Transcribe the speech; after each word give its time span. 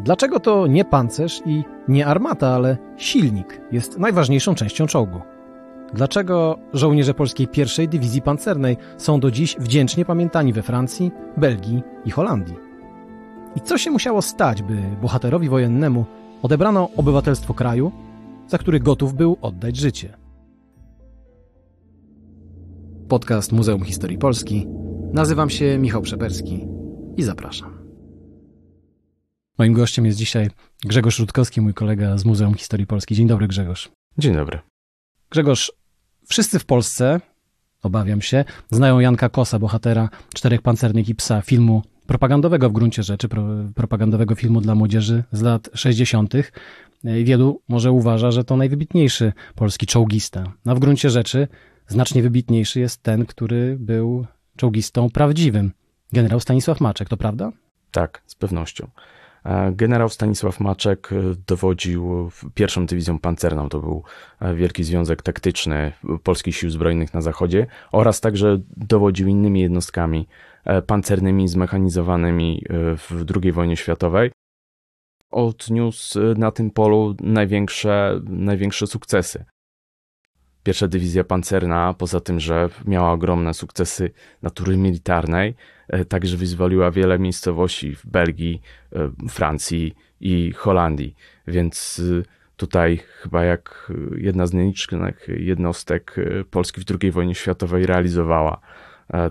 Dlaczego 0.00 0.40
to 0.40 0.66
nie 0.66 0.84
pancerz 0.84 1.42
i 1.46 1.64
nie 1.88 2.06
armata, 2.06 2.48
ale 2.48 2.76
silnik 2.96 3.60
jest 3.72 3.98
najważniejszą 3.98 4.54
częścią 4.54 4.86
czołgu? 4.86 5.20
Dlaczego 5.94 6.58
żołnierze 6.72 7.14
polskiej 7.14 7.48
pierwszej 7.48 7.88
dywizji 7.88 8.22
pancernej 8.22 8.76
są 8.96 9.20
do 9.20 9.30
dziś 9.30 9.56
wdzięcznie 9.58 10.04
pamiętani 10.04 10.52
we 10.52 10.62
Francji, 10.62 11.10
Belgii 11.36 11.82
i 12.04 12.10
Holandii? 12.10 12.56
I 13.56 13.60
co 13.60 13.78
się 13.78 13.90
musiało 13.90 14.22
stać, 14.22 14.62
by 14.62 14.82
bohaterowi 15.02 15.48
wojennemu 15.48 16.04
odebrano 16.42 16.88
obywatelstwo 16.96 17.54
kraju, 17.54 17.92
za 18.48 18.58
który 18.58 18.80
gotów 18.80 19.14
był 19.14 19.36
oddać 19.40 19.76
życie? 19.76 20.16
Podcast 23.08 23.52
Muzeum 23.52 23.84
Historii 23.84 24.18
Polski. 24.18 24.66
Nazywam 25.12 25.50
się 25.50 25.78
Michał 25.78 26.02
Przeperski 26.02 26.66
i 27.16 27.22
zapraszam. 27.22 27.75
Moim 29.58 29.72
gościem 29.72 30.06
jest 30.06 30.18
dzisiaj 30.18 30.50
Grzegorz 30.84 31.18
Rutkowski, 31.18 31.60
mój 31.60 31.74
kolega 31.74 32.18
z 32.18 32.24
Muzeum 32.24 32.54
Historii 32.54 32.86
Polski. 32.86 33.14
Dzień 33.14 33.26
dobry, 33.26 33.48
Grzegorz. 33.48 33.88
Dzień 34.18 34.34
dobry. 34.34 34.58
Grzegorz, 35.30 35.72
wszyscy 36.28 36.58
w 36.58 36.64
Polsce, 36.64 37.20
obawiam 37.82 38.22
się, 38.22 38.44
znają 38.70 39.00
Janka 39.00 39.28
Kosa, 39.28 39.58
bohatera 39.58 40.08
Czterech 40.34 40.62
Pancernych 40.62 41.08
i 41.08 41.14
Psa, 41.14 41.42
filmu 41.42 41.82
propagandowego 42.06 42.70
w 42.70 42.72
gruncie 42.72 43.02
rzeczy, 43.02 43.28
pro, 43.28 43.46
propagandowego 43.74 44.34
filmu 44.34 44.60
dla 44.60 44.74
młodzieży 44.74 45.24
z 45.32 45.42
lat 45.42 45.68
60. 45.74 46.34
Wielu 47.04 47.62
może 47.68 47.92
uważa, 47.92 48.30
że 48.30 48.44
to 48.44 48.56
najwybitniejszy 48.56 49.32
polski 49.54 49.86
czołgista. 49.86 50.52
A 50.66 50.74
w 50.74 50.78
gruncie 50.78 51.10
rzeczy 51.10 51.48
znacznie 51.86 52.22
wybitniejszy 52.22 52.80
jest 52.80 53.02
ten, 53.02 53.26
który 53.26 53.76
był 53.80 54.26
czołgistą 54.56 55.10
prawdziwym. 55.10 55.72
Generał 56.12 56.40
Stanisław 56.40 56.80
Maczek, 56.80 57.08
to 57.08 57.16
prawda? 57.16 57.52
Tak, 57.90 58.22
z 58.26 58.34
pewnością. 58.34 58.90
Generał 59.72 60.08
Stanisław 60.08 60.60
Maczek 60.60 61.12
e, 61.12 61.16
dowodził 61.46 62.30
pierwszą 62.54 62.86
dywizją 62.86 63.18
pancerną, 63.18 63.68
to 63.68 63.80
był 63.80 64.02
e, 64.40 64.54
Wielki 64.54 64.84
Związek 64.84 65.22
Taktyczny 65.22 65.92
Polskich 66.22 66.56
Sił 66.56 66.70
Zbrojnych 66.70 67.14
na 67.14 67.20
Zachodzie 67.20 67.66
oraz 67.92 68.20
także 68.20 68.58
dowodził 68.76 69.28
innymi 69.28 69.60
jednostkami 69.60 70.28
e, 70.64 70.82
pancernymi 70.82 71.48
zmechanizowanymi 71.48 72.62
w 72.96 73.24
II 73.36 73.52
wojnie 73.52 73.76
światowej. 73.76 74.30
Odniósł 75.30 76.20
na 76.36 76.50
tym 76.50 76.70
polu 76.70 77.16
największe, 77.20 78.20
największe 78.24 78.86
sukcesy. 78.86 79.44
Pierwsza 80.66 80.88
dywizja 80.88 81.24
pancerna, 81.24 81.94
poza 81.94 82.20
tym, 82.20 82.40
że 82.40 82.68
miała 82.84 83.12
ogromne 83.12 83.54
sukcesy 83.54 84.10
natury 84.42 84.76
militarnej, 84.76 85.54
e, 85.88 86.04
także 86.04 86.36
wyzwoliła 86.36 86.90
wiele 86.90 87.18
miejscowości 87.18 87.96
w 87.96 88.06
Belgii, 88.06 88.62
e, 88.92 89.10
Francji 89.28 89.94
i 90.20 90.52
Holandii. 90.52 91.16
Więc 91.46 92.02
e, 92.20 92.22
tutaj 92.56 93.00
chyba 93.22 93.44
jak 93.44 93.92
jedna 94.16 94.46
z 94.46 94.52
nielicznych 94.52 95.28
jednostek 95.36 96.16
Polski 96.50 96.80
w 96.80 96.84
II 97.00 97.10
wojnie 97.12 97.34
światowej 97.34 97.86
realizowała 97.86 98.60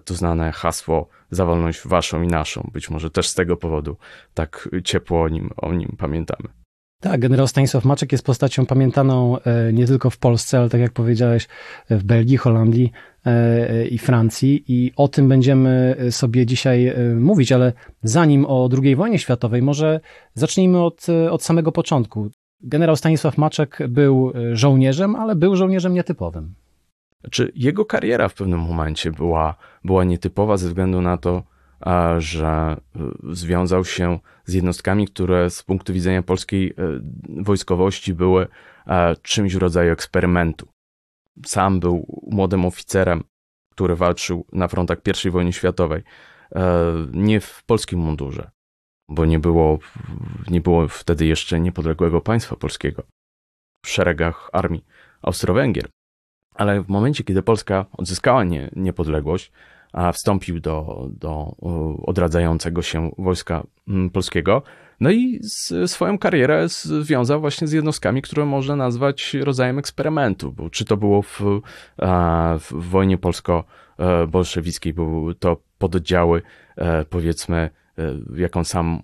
to 0.06 0.14
znane 0.14 0.52
hasło 0.52 1.08
za 1.32 1.46
wolność 1.46 1.88
waszą 1.88 2.22
i 2.22 2.28
naszą. 2.28 2.70
Być 2.74 2.90
może 2.90 3.10
też 3.10 3.28
z 3.28 3.34
tego 3.34 3.58
powodu 3.58 3.98
tak 4.34 4.70
ciepło 4.84 5.22
o 5.22 5.30
nim, 5.30 5.50
o 5.58 5.74
nim 5.74 5.96
pamiętamy. 5.98 6.65
Tak, 7.06 7.20
generał 7.20 7.48
Stanisław 7.48 7.86
Maczek 7.86 8.12
jest 8.12 8.26
postacią 8.26 8.66
pamiętaną 8.66 9.40
e, 9.40 9.74
nie 9.74 9.88
tylko 9.88 10.10
w 10.10 10.18
Polsce, 10.18 10.60
ale 10.60 10.70
tak 10.70 10.82
jak 10.82 10.92
powiedziałeś, 10.92 11.48
w 11.90 12.04
Belgii, 12.04 12.38
Holandii 12.38 12.92
e, 13.26 13.88
i 13.88 13.98
Francji. 13.98 14.64
I 14.68 14.92
o 14.96 15.08
tym 15.08 15.30
będziemy 15.30 15.96
sobie 16.12 16.46
dzisiaj 16.46 16.88
e, 16.88 16.96
mówić, 17.16 17.52
ale 17.52 17.74
zanim 18.04 18.46
o 18.46 18.70
II 18.84 18.96
wojnie 18.96 19.20
światowej, 19.20 19.62
może 19.62 20.00
zacznijmy 20.34 20.84
od, 20.84 21.08
od 21.32 21.44
samego 21.44 21.72
początku. 21.72 22.30
Generał 22.62 22.96
Stanisław 22.96 23.38
Maczek 23.38 23.80
był 23.90 24.34
żołnierzem, 24.54 25.16
ale 25.16 25.36
był 25.36 25.56
żołnierzem 25.56 25.94
nietypowym. 25.94 26.54
Znaczy, 27.20 27.52
jego 27.56 27.86
kariera 27.86 28.30
w 28.30 28.34
pewnym 28.34 28.60
momencie 28.60 29.12
była, 29.12 29.56
była 29.84 30.04
nietypowa 30.04 30.58
ze 30.58 30.68
względu 30.68 31.02
na 31.02 31.18
to, 31.18 31.44
że 32.18 32.78
y, 32.96 33.36
związał 33.36 33.86
się 33.86 34.20
z 34.46 34.54
jednostkami, 34.54 35.08
które 35.08 35.50
z 35.50 35.64
punktu 35.64 35.94
widzenia 35.94 36.24
polskiej 36.24 36.70
y, 36.70 36.74
wojskowości 37.44 38.14
były 38.14 38.48
czymś 39.22 39.56
w 39.56 39.58
rodzaju 39.58 39.92
eksperymentu. 39.92 40.68
Sam 41.46 41.80
był 41.80 42.22
młodym 42.32 42.66
oficerem, 42.66 43.24
który 43.72 43.96
walczył 43.96 44.46
na 44.52 44.68
frontach 44.68 44.98
I 45.26 45.30
wojny 45.30 45.54
światowej, 45.54 46.04
nie 47.14 47.40
w 47.40 47.64
polskim 47.64 48.00
mundurze, 48.00 48.52
bo 49.10 49.26
nie 49.26 49.40
było, 49.40 49.80
nie 50.50 50.62
było 50.62 50.88
wtedy 50.88 51.26
jeszcze 51.26 51.60
niepodległego 51.60 52.22
państwa 52.22 52.56
polskiego 52.56 53.04
w 53.86 53.90
szeregach 53.90 54.50
armii 54.54 54.86
Austro-Węgier. 55.22 55.88
Ale 56.56 56.82
w 56.82 56.90
momencie, 56.90 57.24
kiedy 57.24 57.42
Polska 57.42 57.86
odzyskała 57.92 58.44
nie, 58.44 58.70
niepodległość, 58.76 59.52
wstąpił 60.14 60.60
do, 60.60 61.08
do 61.10 61.56
odradzającego 62.04 62.82
się 62.82 63.12
wojska 63.18 63.64
mm, 63.88 64.10
polskiego. 64.10 64.62
No 65.00 65.12
i 65.12 65.40
swoją 65.86 66.18
karierę 66.18 66.70
związał 66.70 67.42
właśnie 67.42 67.68
z 67.68 67.72
jednostkami, 67.72 68.22
które 68.22 68.46
można 68.46 68.76
nazwać 68.76 69.34
rodzajem 69.34 69.80
eksperymentu, 69.80 70.52
bo 70.52 70.70
czy 70.70 70.86
to 70.86 70.98
było 70.98 71.22
w, 71.22 71.42
w 72.60 72.90
wojnie 72.90 73.18
polsko-bolszewickiej, 73.18 74.94
były 74.94 75.36
to 75.36 75.58
pododdziały, 75.78 76.42
e, 76.78 77.06
powiedzmy, 77.06 77.70
e, 77.98 78.16
jak 78.36 78.58
on 78.58 78.66
sam 78.66 79.02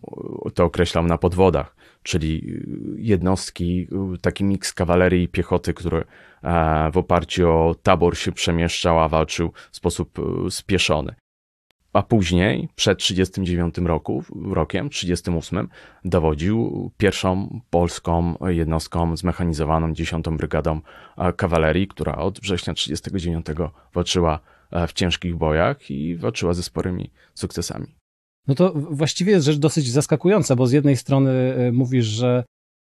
to 0.54 0.64
określał, 0.64 1.04
na 1.04 1.18
podwodach, 1.18 1.76
czyli 2.04 2.60
jednostki, 2.98 3.88
taki 4.22 4.44
miks 4.44 4.74
kawalerii 4.74 5.24
i 5.24 5.28
piechoty, 5.28 5.74
które 5.74 6.04
w 6.94 6.98
oparciu 6.98 7.50
o 7.50 7.76
tabor 7.84 8.18
się 8.18 8.32
przemieszczał, 8.32 9.00
a 9.00 9.10
walczył 9.10 9.52
w 9.72 9.78
sposób 9.78 10.20
e, 10.20 10.52
spieszony. 10.52 11.16
A 11.94 12.04
później, 12.04 12.70
przed 12.76 13.00
39 13.00 13.78
roku, 13.78 14.24
rokiem, 14.52 14.90
38, 14.90 15.68
dowodził 16.06 16.92
pierwszą 16.98 17.62
polską 17.70 18.36
jednostką 18.48 19.18
zmechanizowaną 19.18 19.94
10 19.94 20.26
Brygadą 20.30 20.82
e, 21.18 21.34
Kawalerii, 21.34 21.88
która 21.88 22.16
od 22.16 22.40
września 22.40 22.74
39 22.74 23.46
walczyła 23.94 24.40
e, 24.72 24.88
w 24.88 24.94
ciężkich 24.94 25.36
bojach 25.36 25.92
i 25.92 26.16
walczyła 26.16 26.54
ze 26.54 26.64
sporymi 26.64 27.12
sukcesami. 27.34 28.01
No 28.48 28.56
to 28.56 28.74
właściwie 28.74 29.32
jest 29.32 29.46
rzecz 29.46 29.58
dosyć 29.58 29.92
zaskakująca, 29.92 30.56
bo 30.56 30.68
z 30.68 30.72
jednej 30.72 30.98
strony 30.98 31.32
mówisz, 31.72 32.06
że 32.06 32.44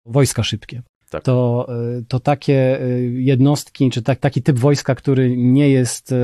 wojska 0.06 0.42
szybkie, 0.42 0.82
tak. 1.10 1.22
to, 1.22 1.66
y, 1.98 2.04
to 2.08 2.20
takie 2.20 2.82
y, 2.82 3.12
jednostki, 3.16 3.90
czy 3.90 4.02
tak, 4.02 4.18
taki 4.18 4.42
typ 4.42 4.58
wojska, 4.58 4.94
który 4.94 5.36
nie 5.36 5.70
jest 5.70 6.14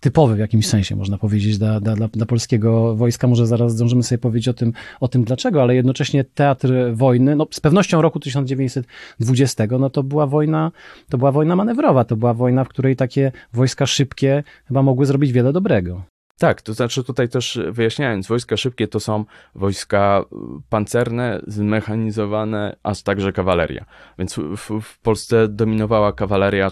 typowy 0.00 0.34
w 0.34 0.38
jakimś 0.38 0.66
sensie, 0.66 0.96
można 0.96 1.18
powiedzieć, 1.18 1.58
dla, 1.58 1.80
dla, 1.80 2.08
dla 2.08 2.26
polskiego 2.26 2.96
wojska. 2.96 3.26
Może 3.26 3.46
zaraz 3.46 3.72
zdążymy 3.72 4.02
sobie 4.02 4.18
powiedzieć 4.18 4.48
o 4.48 4.54
tym, 4.54 4.72
o 5.00 5.08
tym 5.08 5.24
dlaczego, 5.24 5.62
ale 5.62 5.74
jednocześnie 5.74 6.24
teatr 6.24 6.72
wojny, 6.92 7.36
no 7.36 7.46
z 7.50 7.60
pewnością 7.60 8.02
roku 8.02 8.20
1920, 8.20 9.66
no 9.78 9.90
to 9.90 10.02
była 10.02 10.26
wojna, 10.26 10.72
to 11.08 11.18
była 11.18 11.32
wojna 11.32 11.56
manewrowa, 11.56 12.04
to 12.04 12.16
była 12.16 12.34
wojna, 12.34 12.64
w 12.64 12.68
której 12.68 12.96
takie 12.96 13.32
wojska 13.52 13.86
szybkie 13.86 14.44
chyba 14.68 14.82
mogły 14.82 15.06
zrobić 15.06 15.32
wiele 15.32 15.52
dobrego. 15.52 16.02
Tak, 16.42 16.62
to 16.62 16.74
znaczy 16.74 17.04
tutaj 17.04 17.28
też 17.28 17.60
wyjaśniając, 17.70 18.28
wojska 18.28 18.56
szybkie 18.56 18.88
to 18.88 19.00
są 19.00 19.24
wojska 19.54 20.24
pancerne, 20.68 21.40
zmechanizowane, 21.46 22.76
a 22.82 22.92
także 23.04 23.32
kawaleria. 23.32 23.84
Więc 24.18 24.34
w, 24.34 24.80
w 24.80 24.98
Polsce 24.98 25.48
dominowała 25.48 26.12
kawaleria, 26.12 26.70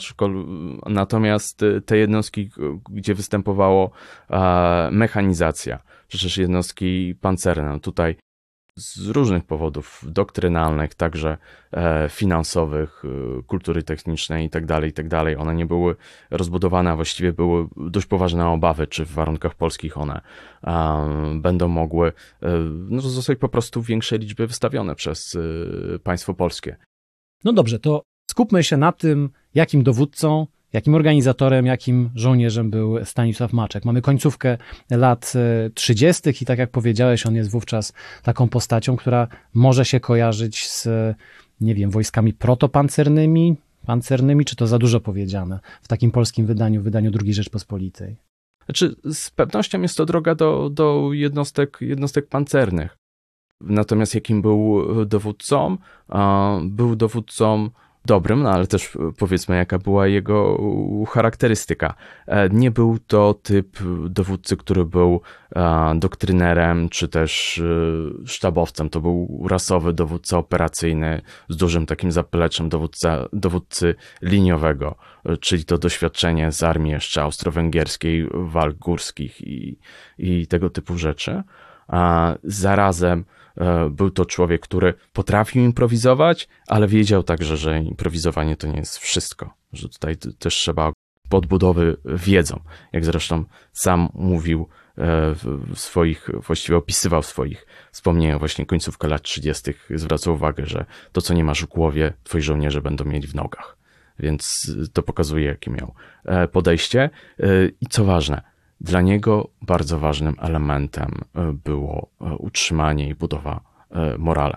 natomiast 0.87 1.65
te 1.87 1.97
jednostki, 1.97 2.51
gdzie 2.91 3.15
występowało 3.15 3.91
mechanizacja, 4.91 5.79
przecież 6.09 6.39
jednostki 6.39 7.15
pancerne, 7.21 7.81
tutaj 7.81 8.17
z 8.81 9.09
różnych 9.09 9.45
powodów 9.45 10.05
doktrynalnych, 10.07 10.95
także 10.95 11.39
e, 11.73 12.09
finansowych, 12.09 13.03
e, 13.05 13.43
kultury 13.43 13.83
technicznej 13.83 14.45
itd., 14.45 14.67
tak 14.67 14.85
itd. 14.85 15.09
Tak 15.09 15.41
one 15.41 15.55
nie 15.55 15.67
były 15.67 15.97
rozbudowane, 16.31 16.91
a 16.91 16.97
właściwie 16.97 17.33
były 17.33 17.69
dość 17.77 18.07
poważne 18.07 18.49
obawy, 18.49 18.87
czy 18.87 19.05
w 19.05 19.13
warunkach 19.13 19.55
polskich 19.55 19.99
one 19.99 20.21
będą 21.35 21.69
mogły 21.69 22.09
e, 22.09 22.49
no, 22.89 23.01
zostać 23.01 23.39
po 23.39 23.49
prostu 23.49 23.83
w 23.83 23.87
większej 23.87 24.19
liczbie 24.19 24.47
wystawione 24.47 24.95
przez 24.95 25.39
państwo 26.03 26.35
polskie. 26.35 26.77
No 27.45 27.53
dobrze, 27.53 27.79
to 27.79 28.03
skupmy 28.31 28.65
się 28.65 28.77
na 28.77 28.93
tym, 28.93 29.31
jakim 29.55 29.83
dowódcą 29.83 30.47
Jakim 30.73 30.95
organizatorem, 30.95 31.67
jakim 31.67 32.11
żołnierzem 32.15 32.71
był 32.71 33.05
Stanisław 33.05 33.53
Maczek? 33.53 33.85
Mamy 33.85 34.03
końcówkę 34.03 34.59
lat 34.91 35.33
30. 35.75 36.23
i 36.43 36.47
tak 36.47 36.59
jak 36.59 36.71
powiedziałeś, 36.71 37.27
on 37.27 37.35
jest 37.35 37.51
wówczas 37.51 37.93
taką 38.23 38.49
postacią, 38.49 38.97
która 38.97 39.29
może 39.55 39.85
się 39.85 40.01
kojarzyć 40.01 40.69
z, 40.69 40.89
nie 41.61 41.75
wiem, 41.75 41.91
wojskami 41.91 42.33
protopancernymi, 42.33 43.57
pancernymi, 43.87 44.45
czy 44.45 44.57
to 44.57 44.67
za 44.67 44.79
dużo 44.79 45.01
powiedziane 45.01 45.61
w 45.83 45.89
takim 45.89 46.11
polskim 46.11 46.47
wydaniu, 46.47 46.83
wydaniu 46.83 47.11
II 47.25 47.35
Rzeczpospolitej? 47.35 48.17
Znaczy, 48.65 48.97
z 49.05 49.31
pewnością 49.31 49.83
jest 49.83 49.97
to 49.97 50.07
droga 50.07 50.35
do, 50.35 50.71
do 50.71 51.09
jednostek, 51.13 51.79
jednostek 51.81 52.27
pancernych. 52.27 52.97
Natomiast 53.61 54.15
jakim 54.15 54.43
był 54.43 54.85
dowódcą? 55.07 55.77
Był 56.63 56.97
dowódcą 56.97 57.71
dobrym, 58.05 58.43
no 58.43 58.51
ale 58.51 58.67
też 58.67 58.99
powiedzmy, 59.19 59.57
jaka 59.57 59.79
była 59.79 60.07
jego 60.07 60.61
charakterystyka. 61.09 61.95
E, 62.27 62.49
nie 62.49 62.71
był 62.71 62.99
to 63.07 63.35
typ 63.35 63.79
dowódcy, 64.09 64.57
który 64.57 64.85
był 64.85 65.21
e, 65.57 65.93
doktrynerem 65.97 66.89
czy 66.89 67.09
też 67.09 67.59
e, 67.59 68.27
sztabowcem. 68.27 68.91
To 68.91 69.01
był 69.01 69.47
rasowy 69.49 69.93
dowódca 69.93 70.39
operacyjny 70.39 71.23
z 71.49 71.57
dużym 71.57 71.87
takim 71.87 72.13
zapleczem 72.13 72.69
dowódca, 72.69 73.29
dowódcy 73.33 73.95
liniowego, 74.23 74.95
czyli 75.41 75.65
to 75.65 75.79
doświadczenie 75.79 76.53
z 76.53 76.63
armii 76.63 76.93
jeszcze 76.93 77.23
austro-węgierskiej, 77.23 78.29
walk 78.35 78.75
górskich 78.77 79.41
i, 79.41 79.79
i 80.19 80.47
tego 80.47 80.71
typu 80.71 80.99
rzeczy. 80.99 81.43
Zarazem 82.45 83.21
E, 83.21 83.40
był 83.91 84.11
to 84.11 84.25
człowiek, 84.25 84.61
który 84.61 84.95
potrafił 85.13 85.65
improwizować, 85.65 86.49
ale 86.69 86.89
wiedział 86.89 87.23
także, 87.23 87.57
że 87.57 87.79
improwizowanie 87.79 88.57
to 88.57 88.67
nie 88.67 88.79
jest 88.79 88.99
wszystko, 88.99 89.55
że 89.73 89.89
tutaj 89.89 90.17
też 90.17 90.55
trzeba 90.55 90.93
podbudowy 91.31 91.97
wiedzą, 92.05 92.61
jak 92.93 93.05
zresztą 93.05 93.45
sam 93.73 94.09
mówił 94.15 94.69
e, 94.99 95.35
w 95.35 95.75
swoich, 95.75 96.31
właściwie 96.47 96.79
opisywał 96.79 97.23
w 97.23 97.27
swoich 97.27 97.67
wspomnieniach 97.93 98.39
właśnie 98.39 98.67
końcówkę 98.67 99.09
lat 99.09 99.23
30. 99.23 99.73
zwracał 99.91 100.35
uwagę, 100.35 100.67
że 100.67 100.85
to, 101.13 101.21
co 101.21 101.35
nie 101.35 101.45
masz 101.45 101.63
w 101.63 101.67
głowie, 101.69 102.13
twoi 102.25 102.43
żołnierze 102.43 102.83
będą 102.83 103.05
mieli 103.05 103.27
w 103.27 103.35
nogach. 103.35 103.77
Więc 104.19 104.73
to 104.93 105.03
pokazuje, 105.03 105.47
jakie 105.47 105.71
miał 105.71 105.95
e, 106.25 106.49
podejście. 106.49 107.11
I 107.81 107.87
co 107.87 108.05
ważne, 108.05 108.43
dla 108.81 109.01
niego 109.01 109.49
bardzo 109.63 109.99
ważnym 109.99 110.35
elementem 110.39 111.11
e, 111.35 111.53
było 111.65 112.09
e, 112.21 112.37
utrzymanie 112.37 113.09
i 113.09 113.15
budowa 113.15 113.61
e, 113.91 114.19
morale 114.19 114.57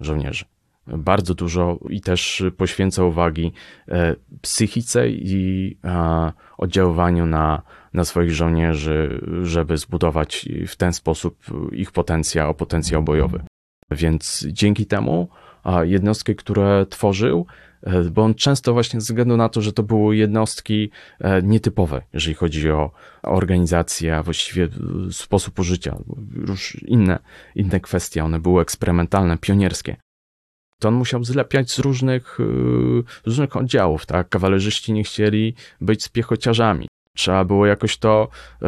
żołnierzy. 0.00 0.44
Bardzo 0.86 1.34
dużo 1.34 1.78
i 1.88 2.00
też 2.00 2.42
poświęca 2.56 3.04
uwagi 3.04 3.52
psychice 4.42 5.08
i 5.08 5.76
oddziaływaniu 6.58 7.26
na, 7.26 7.62
na 7.94 8.04
swoich 8.04 8.30
żołnierzy, 8.30 9.20
żeby 9.42 9.76
zbudować 9.76 10.48
w 10.66 10.76
ten 10.76 10.92
sposób 10.92 11.44
ich 11.72 11.92
potencjał, 11.92 12.54
potencjał 12.54 13.02
bojowy. 13.02 13.42
Więc 13.90 14.46
dzięki 14.48 14.86
temu 14.86 15.28
jednostki, 15.84 16.36
które 16.36 16.86
tworzył, 16.86 17.46
E, 17.82 18.02
bo 18.02 18.22
on 18.22 18.34
często 18.34 18.72
właśnie 18.72 19.00
ze 19.00 19.04
względu 19.04 19.36
na 19.36 19.48
to, 19.48 19.60
że 19.60 19.72
to 19.72 19.82
były 19.82 20.16
jednostki 20.16 20.90
e, 21.20 21.42
nietypowe, 21.42 22.02
jeżeli 22.12 22.34
chodzi 22.34 22.70
o 22.70 22.90
organizację, 23.22 24.16
a 24.16 24.22
właściwie 24.22 24.64
e, 24.64 24.68
sposób 25.12 25.58
użycia, 25.58 25.96
już 26.48 26.82
inne, 26.82 27.18
inne 27.54 27.80
kwestie, 27.80 28.24
one 28.24 28.40
były 28.40 28.62
eksperymentalne, 28.62 29.38
pionierskie. 29.38 29.96
To 30.80 30.88
on 30.88 30.94
musiał 30.94 31.24
zlepiać 31.24 31.70
z 31.70 31.78
różnych, 31.78 32.38
z 33.24 33.26
różnych 33.26 33.56
oddziałów, 33.56 34.06
tak? 34.06 34.28
Kawalerzyści 34.28 34.92
nie 34.92 35.04
chcieli 35.04 35.54
być 35.80 36.04
z 36.04 36.08
piechociarzami. 36.08 36.89
Trzeba 37.16 37.44
było 37.44 37.66
jakoś 37.66 37.96
to 37.96 38.28
y, 38.62 38.66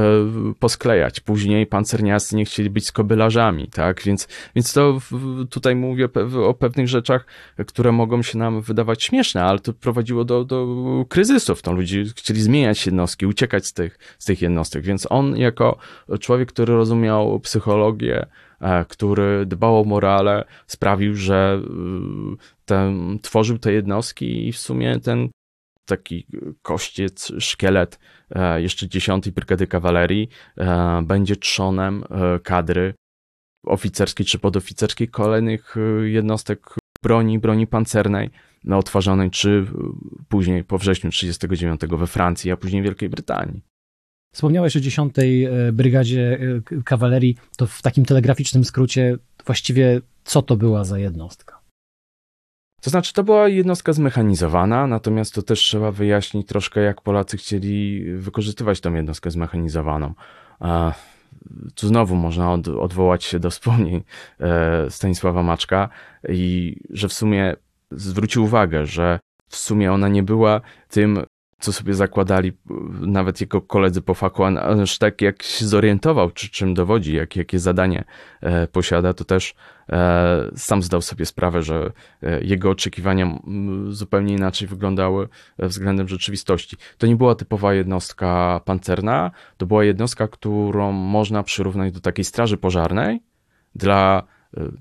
posklejać. 0.58 1.20
Później 1.20 1.66
pancerniacy 1.66 2.36
nie 2.36 2.44
chcieli 2.44 2.70
być 2.70 2.86
skobylarzami, 2.86 3.68
tak? 3.68 4.02
Więc, 4.02 4.28
więc 4.54 4.72
to 4.72 5.00
w, 5.00 5.44
tutaj 5.50 5.76
mówię 5.76 6.08
o 6.46 6.54
pewnych 6.54 6.88
rzeczach, 6.88 7.26
które 7.66 7.92
mogą 7.92 8.22
się 8.22 8.38
nam 8.38 8.62
wydawać 8.62 9.02
śmieszne, 9.02 9.44
ale 9.44 9.58
to 9.58 9.72
prowadziło 9.72 10.24
do, 10.24 10.44
do 10.44 10.66
kryzysów. 11.08 11.62
To 11.62 11.72
ludzie 11.72 12.04
chcieli 12.16 12.42
zmieniać 12.42 12.86
jednostki, 12.86 13.26
uciekać 13.26 13.66
z 13.66 13.72
tych, 13.72 13.98
z 14.18 14.24
tych 14.24 14.42
jednostek. 14.42 14.84
Więc 14.84 15.06
on, 15.10 15.36
jako 15.36 15.78
człowiek, 16.20 16.52
który 16.52 16.74
rozumiał 16.74 17.40
psychologię, 17.40 18.26
e, 18.60 18.84
który 18.84 19.46
dbał 19.46 19.80
o 19.80 19.84
morale, 19.84 20.44
sprawił, 20.66 21.14
że 21.14 21.60
y, 21.64 22.36
ten, 22.64 23.18
tworzył 23.22 23.58
te 23.58 23.72
jednostki 23.72 24.48
i 24.48 24.52
w 24.52 24.58
sumie 24.58 25.00
ten 25.00 25.28
taki 25.84 26.26
kościec, 26.62 27.32
szkielet 27.38 27.98
e, 28.30 28.62
jeszcze 28.62 28.88
10 28.88 29.30
Brygady 29.30 29.66
Kawalerii 29.66 30.28
e, 30.56 31.02
będzie 31.02 31.36
trzonem 31.36 32.04
e, 32.10 32.38
kadry 32.38 32.94
oficerskiej 33.66 34.26
czy 34.26 34.38
podoficerskiej 34.38 35.08
kolejnych 35.08 35.74
jednostek 36.04 36.74
broni, 37.02 37.38
broni 37.38 37.66
pancernej 37.66 38.30
odtwarzanej, 38.70 39.30
czy 39.30 39.66
później 40.28 40.64
po 40.64 40.78
wrześniu 40.78 41.10
1939 41.10 42.00
we 42.00 42.06
Francji, 42.06 42.50
a 42.50 42.56
później 42.56 42.82
Wielkiej 42.82 43.08
Brytanii. 43.08 43.62
Wspomniałeś 44.34 44.76
o 44.76 44.80
10 44.80 45.14
Brygadzie 45.72 46.38
Kawalerii, 46.84 47.36
to 47.56 47.66
w 47.66 47.82
takim 47.82 48.04
telegraficznym 48.04 48.64
skrócie 48.64 49.18
właściwie 49.46 50.00
co 50.24 50.42
to 50.42 50.56
była 50.56 50.84
za 50.84 50.98
jednostka? 50.98 51.61
To 52.82 52.90
znaczy, 52.90 53.12
to 53.12 53.24
była 53.24 53.48
jednostka 53.48 53.92
zmechanizowana, 53.92 54.86
natomiast 54.86 55.34
to 55.34 55.42
też 55.42 55.60
trzeba 55.60 55.92
wyjaśnić 55.92 56.48
troszkę, 56.48 56.80
jak 56.80 57.00
Polacy 57.00 57.36
chcieli 57.36 58.04
wykorzystywać 58.16 58.80
tą 58.80 58.94
jednostkę 58.94 59.30
zmechanizowaną. 59.30 60.14
Tu 61.74 61.88
znowu 61.88 62.16
można 62.16 62.52
od, 62.52 62.68
odwołać 62.68 63.24
się 63.24 63.38
do 63.38 63.50
wspomnień 63.50 64.02
e, 64.40 64.90
Stanisława 64.90 65.42
Maczka 65.42 65.88
i 66.28 66.76
że 66.90 67.08
w 67.08 67.12
sumie 67.12 67.56
zwrócił 67.90 68.44
uwagę, 68.44 68.86
że 68.86 69.20
w 69.48 69.56
sumie 69.56 69.92
ona 69.92 70.08
nie 70.08 70.22
była 70.22 70.60
tym 70.88 71.24
co 71.62 71.72
sobie 71.72 71.94
zakładali 71.94 72.52
nawet 73.00 73.40
jego 73.40 73.60
koledzy 73.60 74.02
po 74.02 74.14
faku, 74.14 74.44
aż 74.44 74.98
tak 74.98 75.20
jak 75.22 75.42
się 75.42 75.66
zorientował, 75.66 76.30
czy 76.30 76.50
czym 76.50 76.74
dowodzi, 76.74 77.14
jak, 77.14 77.36
jakie 77.36 77.58
zadanie 77.58 78.04
e, 78.40 78.66
posiada, 78.66 79.14
to 79.14 79.24
też 79.24 79.54
sam 80.56 80.82
zdał 80.82 81.02
sobie 81.02 81.26
sprawę, 81.26 81.62
że 81.62 81.92
e, 82.22 82.44
jego 82.44 82.70
oczekiwania 82.70 83.38
zupełnie 83.88 84.34
inaczej 84.34 84.68
wyglądały 84.68 85.28
względem 85.58 86.08
rzeczywistości. 86.08 86.76
To 86.98 87.06
nie 87.06 87.16
była 87.16 87.34
typowa 87.34 87.74
jednostka 87.74 88.60
pancerna, 88.64 89.30
to 89.56 89.66
była 89.66 89.84
jednostka, 89.84 90.28
którą 90.28 90.92
można 90.92 91.42
przyrównać 91.42 91.92
do 91.92 92.00
takiej 92.00 92.24
straży 92.24 92.56
pożarnej 92.56 93.22
dla 93.74 94.22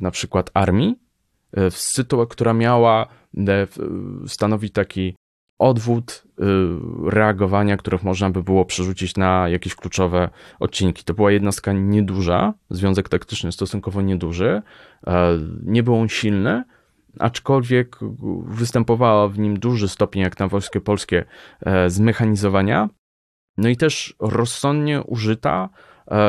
na 0.02 0.12
przykład 0.12 0.52
armii, 0.54 1.00
która 2.30 2.54
miała 2.54 3.08
stanowić 4.28 4.74
taki 4.74 5.16
odwód 5.62 6.24
y, 6.40 6.44
reagowania, 7.10 7.78
których 7.78 8.04
można 8.04 8.30
by 8.30 8.44
było 8.44 8.66
przerzucić 8.66 9.18
na 9.18 9.50
jakieś 9.50 9.76
kluczowe 9.76 10.30
odcinki. 10.60 11.04
To 11.04 11.14
była 11.14 11.32
jednostka 11.32 11.74
nieduża, 11.74 12.54
związek 12.70 13.10
taktyczny 13.10 13.52
stosunkowo 13.52 14.02
nieduży, 14.02 14.62
e, 15.08 15.38
nie 15.64 15.84
był 15.84 15.96
on 15.96 16.10
silny, 16.10 16.64
aczkolwiek 17.20 18.00
występowała 18.46 19.28
w 19.28 19.40
nim 19.40 19.60
duży 19.60 19.88
stopień, 19.88 20.24
jak 20.24 20.40
na 20.40 20.48
wojskie 20.48 20.82
polskie, 20.82 21.26
e, 21.62 21.90
zmechanizowania, 21.90 22.90
no 23.58 23.70
i 23.70 23.78
też 23.78 24.16
rozsądnie 24.20 25.04
użyta 25.04 25.70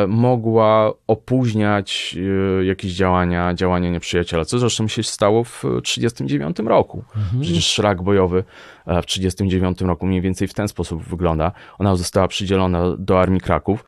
mogła 0.08 0.92
opóźniać 1.06 2.16
e, 2.60 2.64
jakieś 2.64 2.92
działania, 2.92 3.54
działania 3.54 3.90
nieprzyjaciela, 3.90 4.44
co 4.44 4.58
zresztą 4.58 4.88
się 4.88 5.02
stało 5.02 5.44
w 5.44 5.60
1939 5.60 6.58
roku. 6.58 7.04
Mhm. 7.16 7.42
Przecież 7.42 7.66
szlak 7.66 8.02
bojowy 8.02 8.38
e, 8.38 9.02
w 9.02 9.06
1939 9.06 9.80
roku 9.80 10.06
mniej 10.06 10.20
więcej 10.20 10.48
w 10.48 10.54
ten 10.54 10.68
sposób 10.68 11.02
wygląda. 11.02 11.52
Ona 11.78 11.96
została 11.96 12.28
przydzielona 12.28 12.96
do 12.98 13.20
Armii 13.20 13.40
Kraków. 13.40 13.84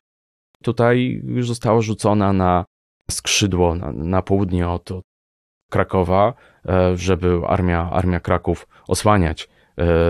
Tutaj 0.63 1.23
już 1.25 1.49
została 1.49 1.83
rzucona 1.83 2.33
na 2.33 2.65
skrzydło 3.11 3.75
na, 3.75 3.93
na 3.93 4.23
południe 4.23 4.69
od, 4.69 4.91
od 4.91 5.05
Krakowa, 5.71 6.35
żeby 6.95 7.41
armia, 7.47 7.91
armia 7.91 8.21
Kraków 8.21 8.67
osłaniać 8.89 9.49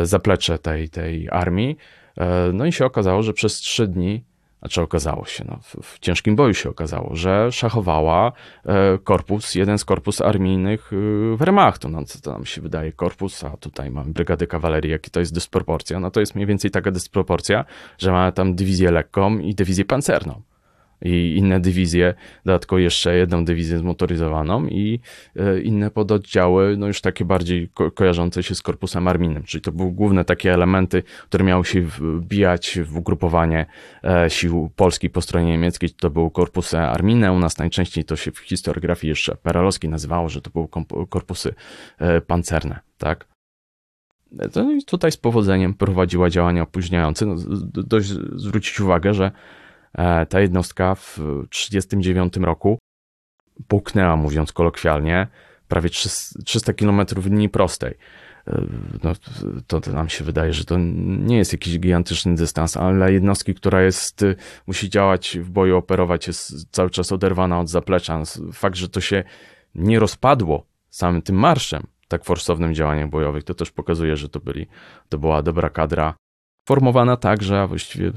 zaplecze 0.02 0.58
tej, 0.58 0.88
tej 0.88 1.28
armii. 1.30 1.76
No 2.52 2.66
i 2.66 2.72
się 2.72 2.86
okazało, 2.86 3.22
że 3.22 3.32
przez 3.32 3.54
trzy 3.54 3.88
dni 3.88 4.24
znaczy 4.64 4.82
okazało 4.82 5.24
się, 5.24 5.44
no, 5.48 5.58
w, 5.82 5.98
ciężkim 5.98 6.36
boju 6.36 6.54
się 6.54 6.70
okazało, 6.70 7.16
że 7.16 7.52
szachowała 7.52 8.32
e, 8.66 8.98
korpus, 8.98 9.54
jeden 9.54 9.78
z 9.78 9.84
korpus 9.84 10.20
armijnych 10.20 10.90
e, 10.92 11.36
Wehrmachtu. 11.36 11.88
No 11.88 12.04
co 12.04 12.20
to 12.20 12.32
nam 12.32 12.44
się 12.44 12.60
wydaje, 12.60 12.92
korpus, 12.92 13.44
a 13.44 13.56
tutaj 13.56 13.90
mamy 13.90 14.12
brygadę 14.12 14.46
kawalerii, 14.46 14.90
jaki 14.90 15.10
to 15.10 15.20
jest 15.20 15.34
dysproporcja? 15.34 16.00
No 16.00 16.10
to 16.10 16.20
jest 16.20 16.34
mniej 16.34 16.46
więcej 16.46 16.70
taka 16.70 16.90
dysproporcja, 16.90 17.64
że 17.98 18.12
mamy 18.12 18.32
tam 18.32 18.54
dywizję 18.54 18.90
lekką 18.90 19.38
i 19.38 19.54
dywizję 19.54 19.84
pancerną 19.84 20.42
i 21.04 21.36
inne 21.36 21.60
dywizje, 21.60 22.14
dodatkowo 22.44 22.78
jeszcze 22.78 23.16
jedną 23.16 23.44
dywizję 23.44 23.78
zmotoryzowaną 23.78 24.66
i 24.66 25.00
e, 25.36 25.60
inne 25.60 25.90
pododdziały, 25.90 26.76
no 26.76 26.86
już 26.86 27.00
takie 27.00 27.24
bardziej 27.24 27.68
ko 27.68 27.90
kojarzące 27.90 28.42
się 28.42 28.54
z 28.54 28.62
korpusem 28.62 29.08
armijnym, 29.08 29.42
czyli 29.42 29.62
to 29.62 29.72
były 29.72 29.92
główne 29.92 30.24
takie 30.24 30.54
elementy, 30.54 31.02
które 31.28 31.44
miały 31.44 31.64
się 31.64 31.80
wbijać 31.82 32.78
w 32.84 32.96
ugrupowanie 32.96 33.66
e, 34.04 34.30
sił 34.30 34.70
polskich 34.76 35.12
po 35.12 35.20
stronie 35.20 35.46
niemieckiej, 35.46 35.90
to 35.90 36.10
były 36.10 36.30
korpusy 36.30 36.78
armijne, 36.78 37.32
u 37.32 37.38
nas 37.38 37.58
najczęściej 37.58 38.04
to 38.04 38.16
się 38.16 38.32
w 38.32 38.38
historiografii 38.38 39.08
jeszcze 39.08 39.36
peralowskiej 39.36 39.90
nazywało, 39.90 40.28
że 40.28 40.40
to 40.40 40.50
były 40.50 40.68
korpusy 41.08 41.54
e, 41.98 42.20
pancerne, 42.20 42.80
tak? 42.98 43.26
Tutaj 44.86 45.12
z 45.12 45.16
powodzeniem 45.16 45.74
prowadziła 45.74 46.30
działania 46.30 46.62
opóźniające. 46.62 47.26
No, 47.26 47.34
dość 47.74 48.08
zwrócić 48.36 48.80
uwagę, 48.80 49.14
że 49.14 49.30
ta 50.28 50.40
jednostka 50.40 50.94
w 50.94 51.12
1939 51.50 52.36
roku 52.36 52.78
połknęła, 53.68 54.16
mówiąc 54.16 54.52
kolokwialnie, 54.52 55.26
prawie 55.68 55.90
300 55.90 56.72
km 56.72 57.00
linii 57.24 57.48
prostej. 57.48 57.94
No, 59.02 59.12
to, 59.66 59.80
to 59.80 59.92
nam 59.92 60.08
się 60.08 60.24
wydaje, 60.24 60.52
że 60.52 60.64
to 60.64 60.76
nie 60.78 61.36
jest 61.36 61.52
jakiś 61.52 61.78
gigantyczny 61.78 62.34
dystans, 62.34 62.76
ale 62.76 62.94
dla 62.96 63.08
jednostki, 63.08 63.54
która 63.54 63.82
jest, 63.82 64.24
musi 64.66 64.90
działać 64.90 65.38
w 65.42 65.50
boju, 65.50 65.76
operować, 65.76 66.26
jest 66.26 66.70
cały 66.70 66.90
czas 66.90 67.12
oderwana 67.12 67.60
od 67.60 67.68
zaplecza. 67.68 68.22
Fakt, 68.52 68.76
że 68.76 68.88
to 68.88 69.00
się 69.00 69.24
nie 69.74 69.98
rozpadło 69.98 70.66
samym 70.90 71.22
tym 71.22 71.36
marszem, 71.36 71.86
tak 72.08 72.24
forsownym 72.24 72.74
działaniach 72.74 73.10
bojowych, 73.10 73.44
to 73.44 73.54
też 73.54 73.70
pokazuje, 73.70 74.16
że 74.16 74.28
to 74.28 74.40
byli, 74.40 74.66
to 75.08 75.18
była 75.18 75.42
dobra 75.42 75.70
kadra, 75.70 76.14
formowana 76.68 77.16
tak, 77.16 77.42
że 77.42 77.68
właściwie 77.68 78.12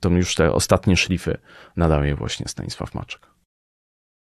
to 0.00 0.08
już 0.08 0.34
te 0.34 0.52
ostatnie 0.52 0.96
szlify 0.96 1.38
nadał 1.76 2.04
je 2.04 2.16
właśnie 2.16 2.48
Stanisław 2.48 2.94
Maczek. 2.94 3.32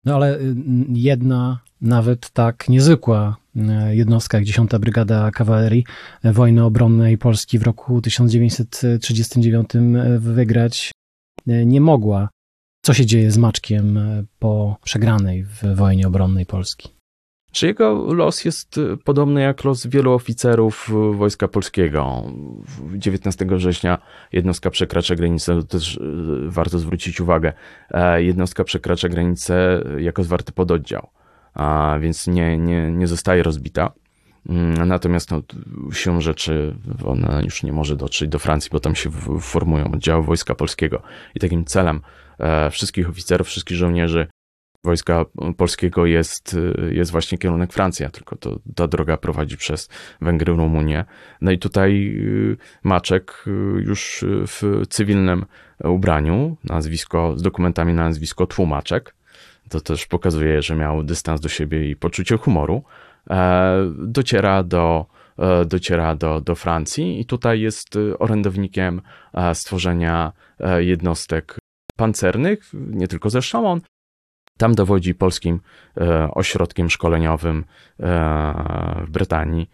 No 0.05 0.15
ale 0.15 0.39
y, 0.39 0.55
jedna 0.89 1.59
nawet 1.81 2.29
tak 2.29 2.69
niezwykła 2.69 3.37
y, 3.55 3.95
jednostka 3.95 4.37
jak 4.37 4.45
10. 4.45 4.71
Brygada 4.71 5.31
Kawalerii 5.31 5.85
wojny 6.23 6.63
obronnej 6.63 7.17
Polski 7.17 7.59
w 7.59 7.63
roku 7.63 8.01
1939 8.01 9.75
y, 9.75 10.19
wygrać 10.19 10.91
nie 11.45 11.81
mogła. 11.81 12.29
Co 12.85 12.93
się 12.93 13.05
dzieje 13.05 13.31
z 13.31 13.37
Maczkiem 13.37 13.99
po 14.39 14.77
przegranej 14.83 15.43
w 15.43 15.75
wojnie 15.75 16.07
obronnej 16.07 16.45
Polski? 16.45 16.89
Czy 17.53 17.67
jego 17.67 18.13
los 18.13 18.45
jest 18.45 18.77
y, 18.77 18.97
podobny 18.97 19.41
jak 19.41 19.63
los 19.63 19.87
wielu 19.87 20.13
oficerów 20.13 20.89
y, 20.89 21.17
Wojska 21.17 21.47
Polskiego? 21.47 22.23
19 22.93 23.45
września 23.45 23.97
jednostka 24.31 24.69
przekracza 24.69 25.15
granicę, 25.15 25.55
to 25.55 25.63
też 25.63 25.97
y, 25.97 26.01
warto 26.47 26.79
zwrócić 26.79 27.21
uwagę, 27.21 27.53
e, 27.91 28.23
jednostka 28.23 28.63
przekracza 28.63 29.09
granicę 29.09 29.83
jako 29.97 30.23
zwarty 30.23 30.51
pododdział, 30.51 31.09
a 31.53 31.97
więc 32.01 32.27
nie, 32.27 32.57
nie, 32.57 32.91
nie 32.91 33.07
zostaje 33.07 33.43
rozbita. 33.43 33.91
Mm, 34.49 34.87
natomiast 34.87 35.31
no, 35.31 35.41
rzeczy 36.19 36.75
ona 37.05 37.41
już 37.41 37.63
nie 37.63 37.73
może 37.73 37.95
dotrzeć 37.95 38.29
do 38.29 38.39
Francji, 38.39 38.69
bo 38.71 38.79
tam 38.79 38.95
się 38.95 39.11
formują 39.41 39.91
oddziały 39.91 40.23
Wojska 40.23 40.55
Polskiego. 40.55 41.01
I 41.35 41.39
takim 41.39 41.65
celem 41.65 42.01
e, 42.39 42.69
wszystkich 42.69 43.09
oficerów, 43.09 43.47
wszystkich 43.47 43.77
żołnierzy 43.77 44.27
wojska 44.83 45.25
polskiego 45.57 46.05
jest, 46.05 46.57
jest 46.91 47.11
właśnie 47.11 47.37
kierunek 47.37 47.73
Francja, 47.73 48.09
tylko 48.09 48.35
to, 48.35 48.59
ta 48.75 48.87
droga 48.87 49.17
prowadzi 49.17 49.57
przez 49.57 49.89
Węgry, 50.21 50.53
Rumunię. 50.53 51.05
No 51.41 51.51
i 51.51 51.59
tutaj 51.59 52.15
y, 52.17 52.57
Maczek 52.83 53.43
y, 53.47 53.51
już 53.81 54.25
w 54.27 54.83
cywilnym 54.89 55.45
ubraniu, 55.83 56.57
nazwisko, 56.63 57.37
z 57.37 57.41
dokumentami 57.41 57.93
na 57.93 58.03
nazwisko 58.03 58.47
Tłumaczek, 58.47 59.15
to 59.69 59.81
też 59.81 60.05
pokazuje, 60.05 60.61
że 60.61 60.75
miał 60.75 61.03
dystans 61.03 61.41
do 61.41 61.49
siebie 61.49 61.89
i 61.89 61.95
poczucie 61.95 62.37
humoru, 62.37 62.83
e, 63.29 63.93
dociera 63.97 64.63
do, 64.63 65.05
e, 65.39 65.65
dociera 65.65 66.15
do, 66.15 66.41
do 66.41 66.55
Francji 66.55 67.19
i 67.19 67.25
tutaj 67.25 67.61
jest 67.61 67.95
orędownikiem 68.19 69.01
e, 69.33 69.55
stworzenia 69.55 70.31
jednostek 70.77 71.57
pancernych, 71.95 72.71
nie 72.73 73.07
tylko 73.07 73.29
ze 73.29 73.41
Szamon, 73.41 73.81
tam 74.57 74.75
dowodzi 74.75 75.15
polskim 75.15 75.59
e, 75.97 76.31
ośrodkiem 76.31 76.89
szkoleniowym 76.89 77.65
e, 77.99 79.03
w 79.07 79.09
Brytanii. 79.11 79.69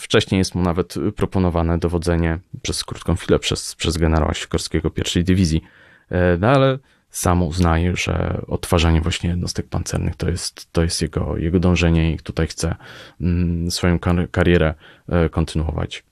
Wcześniej 0.00 0.38
jest 0.38 0.54
mu 0.54 0.62
nawet 0.62 0.94
proponowane 1.16 1.78
dowodzenie 1.78 2.38
przez 2.62 2.84
krótką 2.84 3.16
chwilę 3.16 3.38
przez, 3.38 3.74
przez 3.74 3.96
generała 3.96 4.34
Sikorskiego 4.34 4.90
pierwszej 4.90 5.24
dywizji, 5.24 5.62
e, 6.10 6.36
no 6.40 6.48
ale 6.48 6.78
sam 7.10 7.42
uznaje, 7.42 7.96
że 7.96 8.40
odtwarzanie 8.46 9.00
właśnie 9.00 9.30
jednostek 9.30 9.68
pancernych 9.68 10.16
to 10.16 10.28
jest, 10.30 10.72
to 10.72 10.82
jest 10.82 11.02
jego, 11.02 11.36
jego 11.36 11.60
dążenie 11.60 12.12
i 12.12 12.18
tutaj 12.18 12.46
chce 12.46 12.76
mm, 13.20 13.70
swoją 13.70 13.98
karierę 14.30 14.74
kontynuować. 15.30 16.05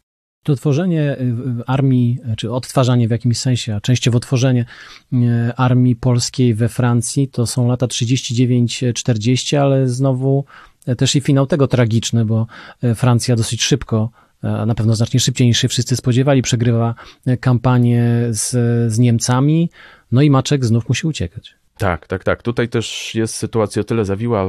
To 0.44 0.56
tworzenie 0.56 1.16
y, 1.20 1.34
armii, 1.66 2.18
czy 2.36 2.52
odtwarzanie 2.52 3.08
w 3.08 3.10
jakimś 3.10 3.38
sensie, 3.38 3.74
a 3.74 3.80
częściowo 3.80 4.20
tworzenie 4.20 4.64
y, 5.12 5.16
armii 5.56 5.96
polskiej 5.96 6.54
we 6.54 6.68
Francji 6.68 7.28
to 7.28 7.46
są 7.46 7.68
lata 7.68 7.86
39-40, 7.86 9.56
ale 9.56 9.88
znowu 9.88 10.44
e, 10.86 10.96
też 10.96 11.16
i 11.16 11.20
finał 11.20 11.46
tego 11.46 11.68
tragiczny, 11.68 12.24
bo 12.24 12.46
e, 12.82 12.94
Francja 12.94 13.36
dosyć 13.36 13.62
szybko 13.62 14.10
e, 14.42 14.66
na 14.66 14.74
pewno 14.74 14.94
znacznie 14.94 15.20
szybciej 15.20 15.46
niż 15.46 15.58
się 15.58 15.68
wszyscy 15.68 15.96
spodziewali, 15.96 16.42
przegrywa 16.42 16.94
kampanię 17.40 18.04
z, 18.30 18.50
z 18.92 18.98
Niemcami, 18.98 19.70
no 20.12 20.22
i 20.22 20.30
Maczek 20.30 20.64
znów 20.64 20.88
musi 20.88 21.06
uciekać. 21.06 21.54
Tak, 21.78 22.06
tak, 22.06 22.24
tak. 22.24 22.42
Tutaj 22.42 22.68
też 22.68 23.14
jest 23.14 23.34
sytuacja 23.34 23.80
o 23.80 23.84
tyle 23.84 24.04
zawiła 24.04 24.46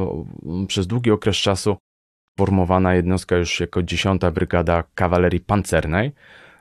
przez 0.67 0.87
długi 0.87 1.11
okres 1.11 1.35
czasu 1.35 1.77
formowana 2.37 2.95
jednostka 2.95 3.37
już 3.37 3.59
jako 3.59 3.83
10 3.83 4.21
Brygada 4.33 4.83
Kawalerii 4.95 5.39
Pancernej 5.39 6.11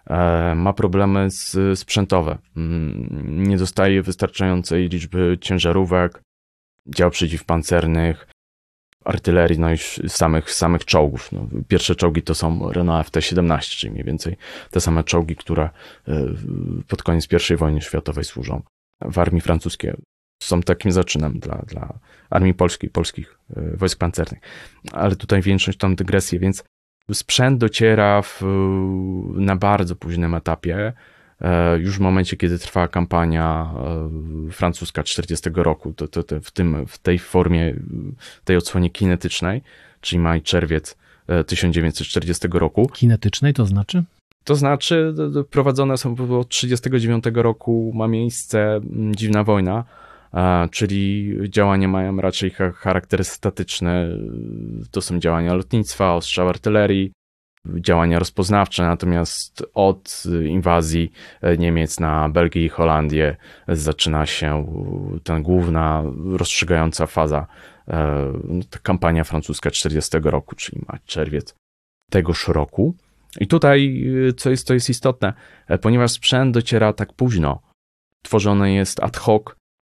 e, 0.07 0.55
ma 0.55 0.73
problemy 0.73 1.29
sprzętowe. 1.75 2.39
Mm, 2.57 3.49
nie 3.49 3.57
dostaje 3.57 4.03
wystarczającej 4.03 4.89
liczby 4.89 5.39
ciężarówek, 5.41 6.23
dział 6.87 7.11
przeciwpancernych, 7.11 8.27
artylerii, 9.05 9.59
no 9.59 9.73
i 9.73 9.79
samych, 10.09 10.51
samych 10.51 10.85
czołgów. 10.85 11.33
No, 11.33 11.47
pierwsze 11.69 11.95
czołgi 11.95 12.23
to 12.23 12.35
są 12.35 12.73
Renault 12.73 13.09
FT-17, 13.09 13.77
czyli 13.77 13.93
mniej 13.93 14.05
więcej 14.05 14.37
te 14.71 14.81
same 14.81 15.05
czołgi, 15.05 15.37
które 15.37 15.71
e, 16.09 16.27
pod 16.89 17.03
koniec 17.03 17.29
I 17.51 17.57
wojny 17.57 17.81
światowej 17.81 18.25
służą 18.25 18.63
w 19.01 19.19
armii 19.19 19.41
francuskiej 19.41 19.93
są 20.43 20.63
takim 20.63 20.93
zaczynem 20.93 21.39
dla, 21.39 21.63
dla 21.67 21.99
armii 22.31 22.55
polskiej, 22.55 22.91
polskich 22.91 23.39
e, 23.57 23.77
wojsk 23.77 23.99
pancernych. 23.99 24.41
Ale 24.93 25.17
tutaj 25.17 25.43
większość 25.43 25.79
tam 25.79 25.97
dygresję, 25.97 26.39
więc 26.39 26.65
sprzęt 27.13 27.59
dociera 27.59 28.23
w, 28.23 28.43
na 29.35 29.57
bardzo 29.57 29.97
późnym 29.97 30.35
etapie, 30.35 30.93
e, 31.41 31.79
już 31.79 31.97
w 31.97 32.01
momencie, 32.01 32.37
kiedy 32.37 32.59
trwała 32.59 32.89
kampania 32.89 33.75
e, 34.49 34.53
francuska 34.53 35.03
40 35.03 35.51
roku, 35.55 35.93
to, 35.93 36.09
to, 36.09 36.23
to 36.23 36.41
w, 36.41 36.51
tym, 36.51 36.87
w 36.87 36.99
tej 36.99 37.19
formie, 37.19 37.75
tej 38.45 38.57
odsłonie 38.57 38.91
kinetycznej, 38.91 39.63
czyli 40.01 40.19
maj, 40.21 40.43
czerwiec 40.43 40.97
1940 41.47 42.49
roku. 42.53 42.89
Kinetycznej 42.89 43.55
to 43.55 43.67
znaczy? 43.67 44.05
To 44.45 44.55
znaczy, 44.55 45.15
prowadzone 45.51 45.97
są 45.97 46.11
od 46.13 46.49
1939 46.49 47.25
roku, 47.35 47.93
ma 47.95 48.09
miejsce 48.09 48.81
dziwna 49.11 49.45
wojna, 49.45 49.85
czyli 50.71 51.37
działania 51.49 51.89
mają 51.89 52.17
raczej 52.17 52.51
charakter 52.75 53.25
statyczny. 53.25 54.19
To 54.91 55.01
są 55.01 55.19
działania 55.19 55.55
lotnictwa, 55.55 56.15
ostrzał 56.15 56.49
artylerii, 56.49 57.13
działania 57.67 58.19
rozpoznawcze, 58.19 58.83
natomiast 58.83 59.63
od 59.75 60.23
inwazji 60.49 61.13
Niemiec 61.59 62.01
na 62.01 62.29
Belgię 62.29 62.65
i 62.65 62.69
Holandię 62.69 63.37
zaczyna 63.69 64.27
się 64.27 64.67
ta 65.25 65.41
główna, 65.41 66.03
rozstrzygająca 66.33 67.07
faza, 67.07 67.47
e, 67.89 68.33
ta 68.71 68.79
kampania 68.79 69.25
francuska 69.25 69.71
40 69.71 70.19
roku, 70.31 70.57
czyli 70.57 70.83
ma 70.89 70.99
czerwiec 71.05 71.55
tegoż 72.11 72.49
roku. 72.49 72.95
I 73.41 73.47
tutaj, 73.47 74.07
co 74.37 74.51
jest, 74.51 74.67
co 74.67 74.75
jest 74.75 74.91
istotne, 74.91 75.33
e, 75.69 75.79
ponieważ 75.79 76.11
sprzęt 76.11 76.55
dociera 76.55 76.93
tak 76.93 77.13
późno, 77.13 77.63
tworzony 78.23 78.73
jest 78.73 79.03
ad 79.03 79.17
hoc, 79.17 79.43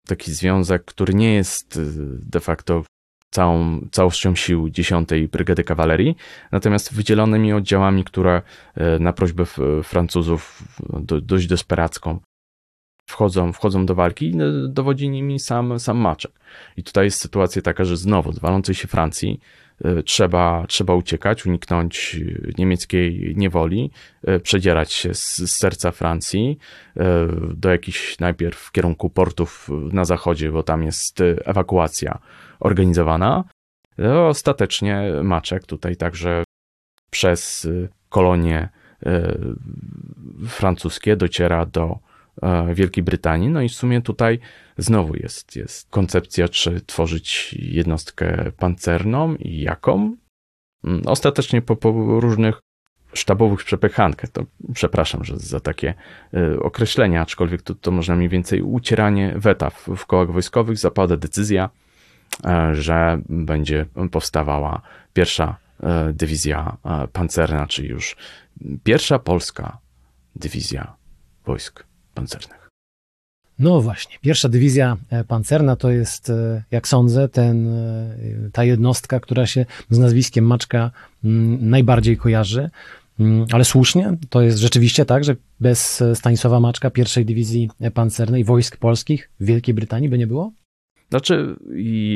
taki 0.10 0.32
związek, 0.32 0.86
który 0.86 1.13
nie 1.13 1.34
jest 1.34 1.78
y, 1.78 1.86
de 2.25 2.39
facto 2.39 2.84
całą, 3.32 3.88
całością 3.92 4.36
sił 4.36 4.70
10 4.70 5.10
Brygady 5.32 5.63
Kawalerii, 5.63 6.16
natomiast 6.51 6.94
wydzielonymi 6.94 7.54
oddziałami, 7.54 8.04
które 8.04 8.42
y, 8.78 9.00
na 9.00 9.13
prośbę 9.13 9.46
Francuzów 9.84 10.63
do, 10.89 11.22
dość 11.22 11.48
desperacką 11.48 12.20
wchodzą, 13.10 13.54
wchodzą 13.54 13.86
do 13.86 13.96
walki 13.96 14.25
i 14.30 14.42
y, 14.42 14.68
dowodzi 14.68 15.10
nimi 15.10 15.39
sam, 15.39 15.80
sam 15.80 15.98
Maczek. 15.98 16.32
I 16.78 16.84
tutaj 16.84 17.06
jest 17.06 17.22
sytuacja 17.22 17.62
taka, 17.62 17.86
że 17.86 17.98
znowu 17.98 18.34
z 18.34 18.39
walącej 18.39 18.75
się 18.75 18.88
Francji 18.88 19.39
trzeba, 20.06 20.66
trzeba 20.68 20.96
uciekać, 20.96 21.46
uniknąć 21.46 22.18
niemieckiej 22.58 23.34
niewoli, 23.36 23.92
e, 24.24 24.40
przedzierać 24.40 24.94
się 24.94 25.14
z, 25.14 25.38
z 25.38 25.52
serca 25.52 25.92
Francji 25.92 26.58
e, 26.98 27.28
do 27.54 27.70
jakichś 27.70 28.20
najpierw 28.20 28.60
w 28.60 28.72
kierunku 28.72 29.10
portów 29.10 29.70
na 29.92 30.06
zachodzie, 30.06 30.52
bo 30.52 30.64
tam 30.64 30.84
jest 30.84 31.24
ewakuacja 31.46 32.20
organizowana. 32.60 33.44
Ostatecznie 34.28 35.12
Maczek 35.24 35.66
tutaj 35.66 35.96
także 35.96 36.44
przez 37.10 37.68
kolonie 38.10 38.70
francuskie 40.48 41.16
dociera 41.16 41.66
do 41.66 42.00
E, 42.09 42.09
Wielkiej 42.74 43.03
Brytanii. 43.03 43.50
No 43.50 43.62
i 43.62 43.69
w 43.69 43.74
sumie 43.74 44.01
tutaj 44.01 44.39
znowu 44.77 45.15
jest, 45.15 45.55
jest 45.55 45.89
koncepcja, 45.89 46.48
czy 46.48 46.81
tworzyć 46.81 47.55
jednostkę 47.60 48.51
pancerną 48.58 49.36
i 49.36 49.62
jaką. 49.62 50.15
Mm, 50.84 51.01
ostatecznie 51.05 51.62
po, 51.62 51.75
po 51.75 51.91
różnych 52.19 52.60
sztabowych 53.13 53.63
przepychankach, 53.63 54.29
to 54.29 54.46
przepraszam 54.74 55.24
że 55.24 55.38
za 55.38 55.60
takie 55.60 55.93
y, 56.34 56.60
określenia, 56.60 57.22
aczkolwiek 57.22 57.62
to, 57.62 57.75
to 57.75 57.91
można 57.91 58.15
mniej 58.15 58.29
więcej 58.29 58.62
ucieranie 58.62 59.34
weta 59.36 59.69
w, 59.69 59.88
w 59.96 60.05
kołach 60.05 60.31
wojskowych, 60.31 60.77
zapada 60.77 61.17
decyzja, 61.17 61.69
że 62.72 63.22
będzie 63.29 63.86
powstawała 64.12 64.81
pierwsza 65.13 65.58
dywizja 66.13 66.77
pancerna, 67.13 67.67
czyli 67.67 67.89
już 67.89 68.15
pierwsza 68.84 69.19
polska 69.19 69.77
dywizja 70.36 70.96
wojsk 71.46 71.88
pancernych. 72.20 72.70
No 73.60 73.82
właśnie, 73.82 74.18
pierwsza 74.22 74.50
dywizja 74.50 74.98
e, 75.10 75.24
pancerna 75.24 75.76
to 75.76 75.92
jest, 75.92 76.30
e, 76.30 76.64
jak 76.72 76.88
sądzę, 76.88 77.30
ten, 77.30 77.68
e, 77.68 78.16
ta 78.54 78.64
jednostka, 78.64 79.20
która 79.20 79.46
się 79.46 79.66
z 79.90 80.00
nazwiskiem 80.00 80.46
Maczka 80.46 80.92
mm, 81.24 81.70
najbardziej 81.70 82.18
kojarzy. 82.18 82.70
Mm, 83.20 83.46
ale 83.52 83.66
słusznie, 83.66 84.18
to 84.30 84.42
jest 84.42 84.58
rzeczywiście 84.58 85.06
tak, 85.06 85.24
że 85.24 85.36
bez 85.60 86.04
Stanisława 86.14 86.60
Maczka 86.60 86.90
pierwszej 86.90 87.26
dywizji 87.26 87.70
pancernej 87.94 88.44
wojsk 88.44 88.78
polskich 88.78 89.30
w 89.40 89.46
Wielkiej 89.46 89.74
Brytanii 89.74 90.10
by 90.10 90.18
nie 90.18 90.28
było? 90.28 90.52
Znaczy, 91.10 91.56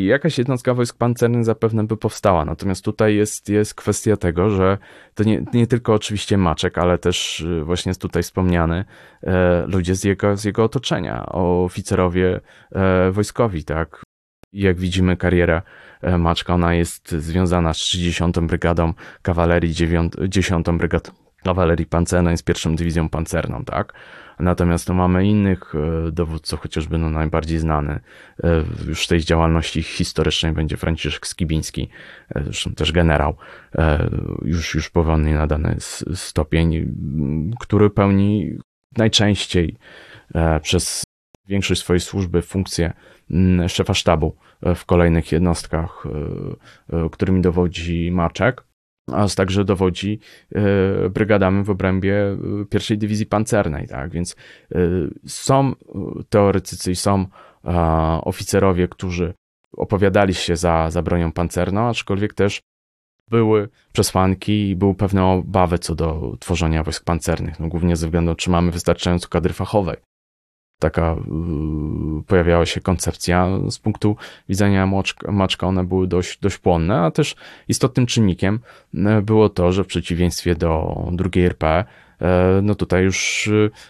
jakaś 0.03 0.37
jednostka 0.37 0.73
wojsk 0.73 0.97
pancernych 0.97 1.45
zapewne 1.45 1.83
by 1.83 1.97
powstała, 1.97 2.45
natomiast 2.45 2.85
tutaj 2.85 3.15
jest, 3.15 3.49
jest 3.49 3.75
kwestia 3.75 4.17
tego, 4.17 4.49
że 4.49 4.77
to 5.15 5.23
nie, 5.23 5.43
nie 5.53 5.67
tylko 5.67 5.93
oczywiście 5.93 6.37
Maczek, 6.37 6.77
ale 6.77 6.97
też 6.97 7.39
y, 7.39 7.63
właśnie 7.63 7.89
jest 7.89 8.01
tutaj 8.01 8.23
wspomniany 8.23 8.85
e, 9.23 9.65
ludzie 9.67 9.95
z 9.95 10.03
jego, 10.03 10.37
z 10.37 10.43
jego 10.43 10.63
otoczenia, 10.63 11.25
oficerowie 11.25 12.39
e, 12.71 13.11
wojskowi, 13.11 13.63
tak. 13.63 14.03
Jak 14.53 14.79
widzimy, 14.79 15.17
kariera 15.17 15.61
e, 16.01 16.17
Maczka, 16.17 16.53
ona 16.53 16.73
jest 16.73 17.11
związana 17.11 17.73
z 17.73 17.77
30. 17.77 18.23
Brygadą 18.41 18.93
Kawalerii, 19.21 19.73
9, 19.73 20.13
10. 20.27 20.65
Brygadą 20.77 21.22
Kawalerii 21.43 21.85
Pancernej, 21.85 22.37
z 22.37 22.43
pierwszą 22.43 22.75
dywizją 22.75 23.09
pancerną, 23.09 23.65
tak. 23.65 23.93
Natomiast 24.39 24.87
no, 24.87 24.93
mamy 24.93 25.27
innych 25.27 25.73
e, 25.75 26.11
dowódców, 26.11 26.59
chociażby 26.59 26.97
no, 26.97 27.09
najbardziej 27.09 27.59
znany 27.59 27.99
e, 28.43 28.63
już 28.87 29.07
tej 29.07 29.19
działalności 29.19 29.83
historycznej 29.83 30.51
będzie 30.51 30.77
Franciszek 30.77 31.27
Skibiński, 31.27 31.89
e, 32.35 32.43
zresztą 32.43 32.73
też 32.73 32.91
generał, 32.91 33.35
już, 34.41 34.75
już 34.75 34.89
powolnie 34.89 35.35
nadany 35.35 35.75
stopień, 36.13 36.95
który 37.59 37.89
pełni 37.89 38.57
najczęściej 38.97 39.77
przez 40.61 41.03
większość 41.47 41.81
swojej 41.81 41.99
służby 41.99 42.41
funkcję 42.41 42.93
szefa 43.67 43.93
sztabu 43.93 44.35
w 44.75 44.85
kolejnych 44.85 45.31
jednostkach, 45.31 46.03
którymi 47.11 47.41
dowodzi 47.41 48.11
Maczek 48.11 48.63
a 49.11 49.27
także 49.27 49.65
dowodzi 49.65 50.19
e, 50.55 51.09
brygadami 51.09 51.63
w 51.63 51.69
obrębie 51.69 52.15
e, 52.15 52.37
pierwszej 52.69 52.97
dywizji 52.97 53.25
pancernej, 53.25 53.87
tak? 53.87 54.11
Więc 54.11 54.35
e, 54.75 54.77
są 55.27 55.73
teoretycy 56.29 56.91
i 56.91 56.95
są 56.95 57.25
oficerowie, 58.21 58.87
którzy 58.87 59.33
opowiadali 59.77 60.33
się 60.33 60.55
za, 60.55 60.91
za 60.91 61.01
bronią 61.01 61.31
pancerną, 61.31 61.89
aczkolwiek 61.89 62.33
też 62.33 62.61
były 63.29 63.69
przesłanki 63.93 64.69
i 64.69 64.75
były 64.75 64.95
pewne 64.95 65.25
obawy 65.25 65.79
co 65.79 65.95
do 65.95 66.37
tworzenia 66.39 66.83
wojsk 66.83 67.03
pancernych, 67.03 67.59
no 67.59 67.67
głównie 67.67 67.95
ze 67.95 68.07
względu, 68.07 68.35
czy 68.35 68.49
mamy 68.49 68.71
wystarczająco 68.71 69.27
kadry 69.27 69.53
fachowej 69.53 69.97
taka 70.83 71.15
y, 72.19 72.23
pojawiała 72.27 72.65
się 72.65 72.81
koncepcja. 72.81 73.47
Z 73.69 73.79
punktu 73.79 74.15
widzenia 74.49 74.89
Maczka 75.27 75.67
one 75.67 75.83
były 75.83 76.07
dość, 76.07 76.39
dość 76.39 76.57
płonne, 76.57 77.01
a 77.01 77.11
też 77.11 77.35
istotnym 77.67 78.05
czynnikiem 78.05 78.59
y, 78.93 79.21
było 79.21 79.49
to, 79.49 79.71
że 79.71 79.83
w 79.83 79.87
przeciwieństwie 79.87 80.55
do 80.55 80.97
drugiej 81.11 81.45
RP, 81.45 81.85
y, 82.21 82.25
no 82.61 82.75
tutaj 82.75 83.03
już 83.03 83.49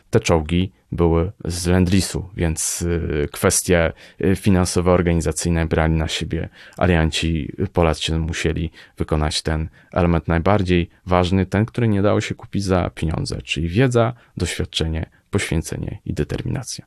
te 0.10 0.20
czołgi 0.20 0.72
były 0.92 1.32
z 1.46 1.68
Lendlisu, 1.68 2.30
więc 2.36 2.86
kwestie 3.32 3.94
finansowe, 4.36 4.92
organizacyjne 4.92 5.66
brali 5.66 5.94
na 5.94 6.08
siebie 6.08 6.50
alianci. 6.78 7.52
Polacy 7.74 8.20
musieli 8.20 8.72
wykonać 8.98 9.42
ten 9.42 9.70
element 9.94 10.28
najbardziej 10.28 10.90
ważny, 11.06 11.46
ten, 11.46 11.66
który 11.66 11.88
nie 11.88 12.02
dało 12.02 12.22
się 12.22 12.36
kupić 12.36 12.64
za 12.64 12.90
pieniądze, 12.90 13.42
czyli 13.42 13.68
wiedza, 13.68 14.14
doświadczenie, 14.38 15.06
poświęcenie 15.34 16.00
i 16.06 16.14
determinacja. 16.14 16.86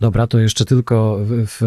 Dobra, 0.00 0.26
to 0.26 0.38
jeszcze 0.38 0.64
tylko 0.64 1.18
w, 1.22 1.46
w, 1.46 1.60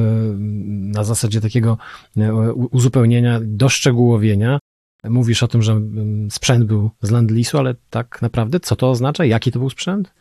na 0.97 1.03
zasadzie 1.03 1.41
takiego 1.41 1.77
e, 2.17 2.53
uzupełnienia, 2.53 3.39
doszczegółowienia. 3.43 4.59
Mówisz 5.03 5.43
o 5.43 5.47
tym, 5.47 5.61
że 5.61 5.71
mm, 5.71 6.31
sprzęt 6.31 6.65
był 6.65 6.89
z 7.01 7.11
Landlisu, 7.11 7.57
ale 7.57 7.75
tak 7.89 8.21
naprawdę 8.21 8.59
co 8.59 8.75
to 8.75 8.89
oznacza? 8.89 9.25
Jaki 9.25 9.51
to 9.51 9.59
był 9.59 9.69
sprzęt? 9.69 10.13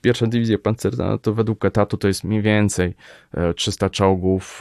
Pierwsza 0.00 0.26
dywizja 0.26 0.58
pancerna 0.58 1.18
to 1.18 1.34
według 1.34 1.64
etatu 1.64 1.96
to 1.96 2.08
jest 2.08 2.24
mniej 2.24 2.42
więcej 2.42 2.94
300 3.56 3.86
e, 3.86 3.90
czołgów, 3.90 4.60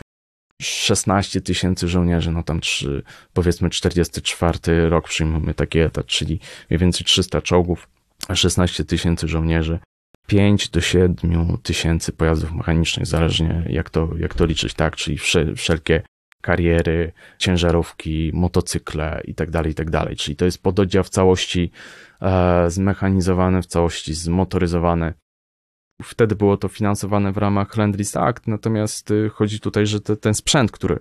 16 0.62 1.42
tysięcy 1.42 1.88
żołnierzy, 1.88 2.32
no 2.32 2.44
tam 2.44 2.60
trzy, 2.60 3.04
powiedzmy 3.34 3.70
44 3.70 4.90
rok 4.90 5.08
przyjmujemy 5.08 5.54
taki 5.54 5.80
etat, 5.80 6.06
czyli 6.06 6.40
mniej 6.70 6.80
więcej 6.80 7.06
300 7.06 7.42
czołgów, 7.42 7.88
16 8.34 8.86
tysięcy 8.86 9.28
żołnierzy, 9.28 9.80
5 10.28 10.70
do 10.70 10.82
7 10.82 11.58
tysięcy 11.64 12.12
pojazdów 12.12 12.52
mechanicznych, 12.52 13.06
zależnie 13.06 13.66
jak 13.70 13.90
to, 13.90 14.10
jak 14.18 14.34
to 14.34 14.46
liczyć, 14.46 14.74
tak? 14.74 14.96
Czyli 14.96 15.18
wszelkie 15.56 16.02
kariery, 16.42 17.12
ciężarówki, 17.38 18.32
motocykle 18.34 19.22
i 19.26 19.36
tak 19.36 19.52
dalej, 19.52 19.72
i 19.72 19.76
tak 19.76 19.90
dalej. 19.90 20.16
Czyli 20.16 20.36
to 20.36 20.46
jest 20.46 20.64
pododdział 20.64 21.04
w 21.04 21.10
całości 21.10 21.72
e, 22.22 22.70
zmechanizowany, 22.70 23.62
w 23.62 23.66
całości 23.66 24.14
zmotoryzowany. 24.14 25.14
Wtedy 26.04 26.36
było 26.36 26.58
to 26.58 26.68
finansowane 26.68 27.32
w 27.32 27.38
ramach 27.38 27.78
Land 27.78 27.98
Act, 28.16 28.48
natomiast 28.48 29.12
y, 29.12 29.30
chodzi 29.30 29.60
tutaj, 29.60 29.88
że 29.88 30.02
te, 30.02 30.18
ten 30.18 30.34
sprzęt, 30.34 30.72
który 30.72 31.00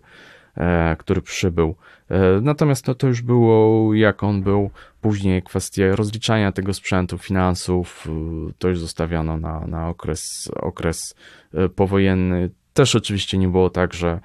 który 0.98 1.22
przybył. 1.22 1.74
E, 2.10 2.40
natomiast 2.40 2.86
no, 2.86 2.94
to 2.94 3.06
już 3.06 3.22
było 3.22 3.94
jak 3.94 4.22
on 4.22 4.42
był. 4.42 4.70
Później 5.00 5.42
kwestie 5.42 5.96
rozliczania 5.96 6.52
tego 6.52 6.74
sprzętu, 6.74 7.18
finansów, 7.18 8.08
e, 8.08 8.52
to 8.58 8.68
już 8.68 8.78
zostawiano 8.78 9.36
na, 9.36 9.60
na 9.66 9.88
okres, 9.88 10.50
okres 10.56 11.14
powojenny. 11.76 12.50
Też 12.72 12.94
oczywiście 12.94 13.38
nie 13.38 13.48
było 13.48 13.70
tak, 13.70 13.94
że 13.94 14.20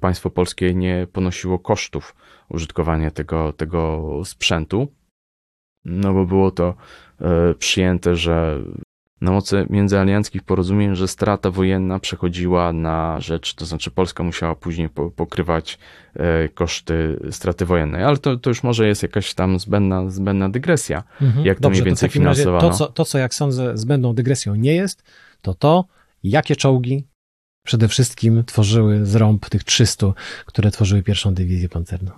państwo 0.00 0.30
polskie 0.30 0.74
nie 0.74 1.06
ponosiło 1.12 1.58
kosztów 1.58 2.14
użytkowania 2.48 3.10
tego, 3.10 3.52
tego 3.52 4.02
sprzętu, 4.24 4.88
no 5.84 6.14
bo 6.14 6.26
było 6.26 6.50
to 6.50 6.74
przyjęte, 7.58 8.16
że 8.16 8.60
na 9.20 9.30
mocy 9.30 9.66
międzyalianckich 9.70 10.42
porozumień, 10.42 10.94
że 10.94 11.08
strata 11.08 11.50
wojenna 11.50 11.98
przechodziła 11.98 12.72
na 12.72 13.20
rzecz, 13.20 13.54
to 13.54 13.66
znaczy 13.66 13.90
Polska 13.90 14.22
musiała 14.22 14.54
później 14.54 14.88
pokrywać 15.16 15.78
e, 16.14 16.48
koszty 16.48 17.20
straty 17.30 17.66
wojennej, 17.66 18.04
ale 18.04 18.16
to, 18.16 18.36
to 18.36 18.50
już 18.50 18.62
może 18.62 18.86
jest 18.86 19.02
jakaś 19.02 19.34
tam 19.34 19.58
zbędna, 19.58 20.10
zbędna 20.10 20.48
dygresja, 20.48 21.02
mhm. 21.22 21.46
jak 21.46 21.58
to 21.58 21.62
Dobrze, 21.62 21.80
mniej 21.80 21.86
więcej 21.86 22.08
to 22.08 22.12
finansowano. 22.12 22.60
To 22.60 22.76
co, 22.76 22.86
to, 22.86 23.04
co 23.04 23.18
jak 23.18 23.34
sądzę 23.34 23.78
zbędną 23.78 24.14
dygresją 24.14 24.54
nie 24.54 24.74
jest, 24.74 25.02
to 25.42 25.54
to, 25.54 25.84
jakie 26.22 26.56
czołgi 26.56 27.06
przede 27.66 27.88
wszystkim 27.88 28.44
tworzyły 28.44 29.06
zrąb 29.06 29.48
tych 29.48 29.64
300, 29.64 30.12
które 30.46 30.70
tworzyły 30.70 31.02
pierwszą 31.02 31.34
dywizję 31.34 31.68
pancerną. 31.68 32.10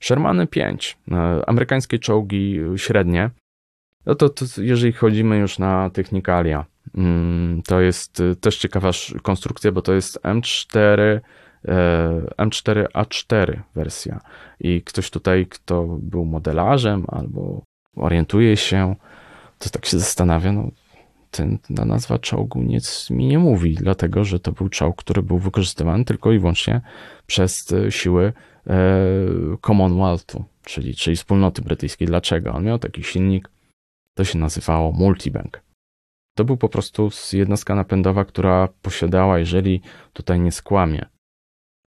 Shermany 0.00 0.46
5, 0.46 0.98
e, 1.10 1.42
amerykańskie 1.46 1.98
czołgi 1.98 2.58
średnie, 2.76 3.30
no 4.06 4.14
to, 4.14 4.28
to 4.28 4.44
jeżeli 4.58 4.92
chodzimy 4.92 5.38
już 5.38 5.58
na 5.58 5.90
technikalia, 5.90 6.64
mm, 6.94 7.62
to 7.62 7.80
jest 7.80 8.20
y, 8.20 8.36
też 8.36 8.58
ciekawa 8.58 8.90
konstrukcja, 9.22 9.72
bo 9.72 9.82
to 9.82 9.92
jest 9.92 10.20
M4, 10.22 11.20
M4A4 12.38 13.60
wersja. 13.74 14.20
I 14.60 14.82
ktoś 14.82 15.10
tutaj, 15.10 15.46
kto 15.46 15.84
był 15.84 16.24
modelarzem 16.24 17.04
albo 17.08 17.62
orientuje 17.96 18.56
się, 18.56 18.96
to 19.58 19.70
tak 19.70 19.86
się 19.86 19.98
zastanawia, 19.98 20.52
no 20.52 20.70
ten, 21.30 21.58
ta 21.76 21.84
nazwa 21.84 22.18
czołgu 22.18 22.62
nic 22.62 23.10
mi 23.10 23.26
nie 23.26 23.38
mówi, 23.38 23.74
dlatego 23.74 24.24
że 24.24 24.40
to 24.40 24.52
był 24.52 24.68
czołg, 24.68 24.96
który 24.96 25.22
był 25.22 25.38
wykorzystywany 25.38 26.04
tylko 26.04 26.32
i 26.32 26.38
wyłącznie 26.38 26.80
przez 27.26 27.72
y, 27.72 27.92
siły 27.92 28.32
e, 28.66 28.76
Commonwealthu, 29.66 30.44
czyli, 30.64 30.94
czyli 30.94 31.16
wspólnoty 31.16 31.62
brytyjskiej. 31.62 32.08
Dlaczego? 32.08 32.52
On 32.52 32.64
miał 32.64 32.78
taki 32.78 33.02
silnik 33.02 33.48
to 34.14 34.24
się 34.24 34.38
nazywało 34.38 34.92
multibank. 34.92 35.62
To 36.36 36.44
był 36.44 36.56
po 36.56 36.68
prostu 36.68 37.10
jednostka 37.32 37.74
napędowa, 37.74 38.24
która 38.24 38.68
posiadała, 38.82 39.38
jeżeli 39.38 39.80
tutaj 40.12 40.40
nie 40.40 40.52
skłamie, 40.52 41.06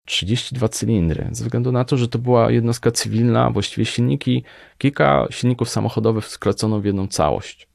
32 0.07 0.69
cylindry, 0.69 1.29
ze 1.33 1.45
względu 1.45 1.73
na 1.73 1.85
to, 1.85 1.97
że 1.97 2.09
to 2.09 2.19
była 2.19 2.51
jednostka 2.51 2.91
cywilna, 2.91 3.51
właściwie 3.51 3.85
silniki, 3.85 4.45
kilka 4.79 5.27
silników 5.31 5.69
samochodowych 5.69 6.27
sklecono 6.27 6.81
w 6.81 6.85
jedną 6.85 7.09
całość. 7.09 7.69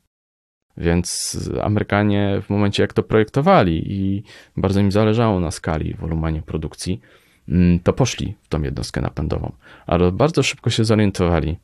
Więc 0.78 1.40
Amerykanie 1.64 2.42
w 2.42 2.50
momencie 2.50 2.84
jak 2.84 2.94
to 2.94 3.04
projektowali 3.04 3.94
i 3.94 4.24
bardzo 4.58 4.80
im 4.80 4.92
zależało 4.92 5.40
na 5.40 5.52
skali, 5.52 5.94
wolumenie 5.94 6.42
produkcji, 6.42 7.02
mm, 7.50 7.80
to 7.80 7.94
poszli 7.94 8.36
w 8.42 8.48
tą 8.48 8.62
jednostkę 8.62 9.02
napędową. 9.02 9.52
Ale 9.88 10.12
bardzo 10.12 10.44
szybko 10.44 10.70
się 10.70 10.84
zorientowali, 10.86 11.58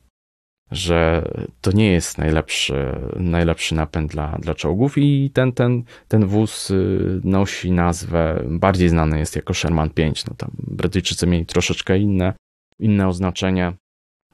że 0.70 1.28
to 1.60 1.72
nie 1.72 1.92
jest 1.92 2.18
najlepszy, 2.18 2.92
najlepszy 3.16 3.74
napęd 3.74 4.10
dla, 4.10 4.38
dla 4.38 4.54
czołgów 4.54 4.98
i 4.98 5.30
ten, 5.30 5.52
ten, 5.52 5.84
ten 6.08 6.26
wóz 6.26 6.70
y, 6.70 7.20
nosi 7.24 7.72
nazwę, 7.72 8.44
bardziej 8.50 8.88
znany 8.88 9.18
jest 9.18 9.36
jako 9.36 9.54
Sherman 9.54 9.90
5. 9.90 10.26
No 10.26 10.34
tam 10.34 10.50
Brytyjczycy 10.58 11.26
mieli 11.26 11.46
troszeczkę 11.46 11.98
inne, 11.98 12.32
inne 12.78 13.08
oznaczenie, 13.08 13.72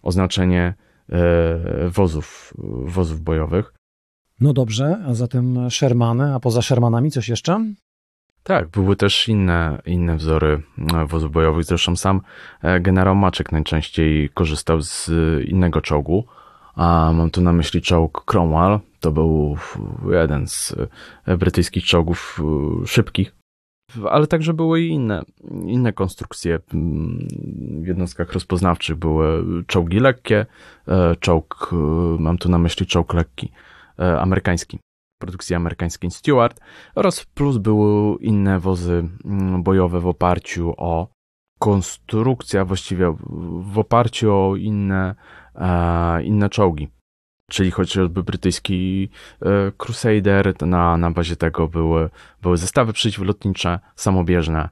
oznaczenie 0.02 0.74
e, 1.08 1.88
wozów, 1.88 2.54
wozów 2.84 3.20
bojowych. 3.20 3.74
No 4.40 4.52
dobrze, 4.52 5.02
a 5.06 5.14
zatem 5.14 5.70
Shermany, 5.70 6.34
a 6.34 6.40
poza 6.40 6.62
Shermanami 6.62 7.10
coś 7.10 7.28
jeszcze? 7.28 7.74
Tak, 8.42 8.68
były 8.68 8.96
też 8.96 9.28
inne, 9.28 9.82
inne 9.86 10.16
wzory 10.16 10.62
e, 10.94 11.06
wozów 11.06 11.32
bojowych. 11.32 11.64
Zresztą 11.64 11.96
sam 11.96 12.20
e, 12.62 12.80
generał 12.80 13.14
Maczek 13.14 13.52
najczęściej 13.52 14.30
korzystał 14.34 14.82
z 14.82 15.10
innego 15.48 15.80
czołgu. 15.80 16.24
A 16.74 17.12
mam 17.14 17.30
tu 17.30 17.40
na 17.40 17.52
myśli 17.52 17.82
czołg 17.82 18.24
Cromwell. 18.26 18.78
To 19.00 19.12
był 19.12 19.56
jeden 20.10 20.48
z 20.48 20.74
e, 21.26 21.36
brytyjskich 21.36 21.84
czołgów 21.84 22.40
szybkich. 22.86 23.34
Ale 24.10 24.26
także 24.26 24.54
były 24.54 24.80
i 24.80 24.88
inne, 24.88 25.22
inne 25.64 25.92
konstrukcje. 25.92 26.58
W 27.82 27.86
jednostkach 27.86 28.32
rozpoznawczych 28.32 28.96
były 28.96 29.44
czołgi 29.66 30.00
lekkie, 30.00 30.46
czołg, 31.20 31.70
mam 32.18 32.38
tu 32.38 32.48
na 32.48 32.58
myśli 32.58 32.86
czołg 32.86 33.14
lekki 33.14 33.52
amerykański 33.98 34.78
produkcji 35.22 35.56
amerykańskiej 35.56 36.10
Stewart 36.10 36.60
oraz 36.94 37.24
plus 37.24 37.58
były 37.58 38.16
inne 38.20 38.58
wozy 38.58 39.08
mm, 39.24 39.62
bojowe 39.62 40.00
w 40.00 40.06
oparciu 40.06 40.74
o 40.76 41.08
konstrukcję, 41.58 42.64
właściwie 42.64 43.16
w 43.72 43.78
oparciu 43.78 44.34
o 44.34 44.56
inne, 44.56 45.14
e, 45.54 46.22
inne 46.22 46.48
czołgi. 46.50 46.88
Czyli 47.50 47.70
chociażby 47.70 48.22
brytyjski 48.22 49.08
e, 49.42 49.72
Crusader, 49.76 50.62
na, 50.62 50.96
na 50.96 51.10
bazie 51.10 51.36
tego 51.36 51.68
były, 51.68 52.10
były 52.42 52.56
zestawy 52.56 52.92
przeciwlotnicze, 52.92 53.80
samobieżne, 53.96 54.68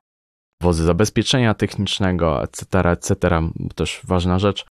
wozy 0.63 0.85
zabezpieczenia 0.85 1.55
technicznego, 1.55 2.43
etc., 2.43 2.91
etc., 2.91 3.15
też 3.75 4.01
ważna 4.05 4.39
rzecz. 4.39 4.67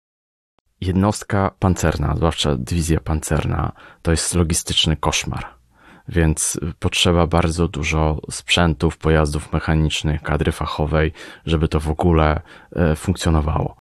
Jednostka 0.81 1.51
pancerna, 1.59 2.15
zwłaszcza 2.15 2.55
dywizja 2.55 2.99
pancerna, 2.99 3.71
to 4.01 4.11
jest 4.11 4.35
logistyczny 4.35 4.95
koszmar 4.97 5.55
więc 6.07 6.59
potrzeba 6.79 7.27
bardzo 7.27 7.67
dużo 7.67 8.21
sprzętów, 8.31 8.97
pojazdów 8.97 9.53
mechanicznych, 9.53 10.21
kadry 10.21 10.51
fachowej, 10.51 11.11
żeby 11.45 11.67
to 11.67 11.79
w 11.79 11.89
ogóle 11.89 12.41
e, 12.75 12.95
funkcjonowało. 12.95 13.77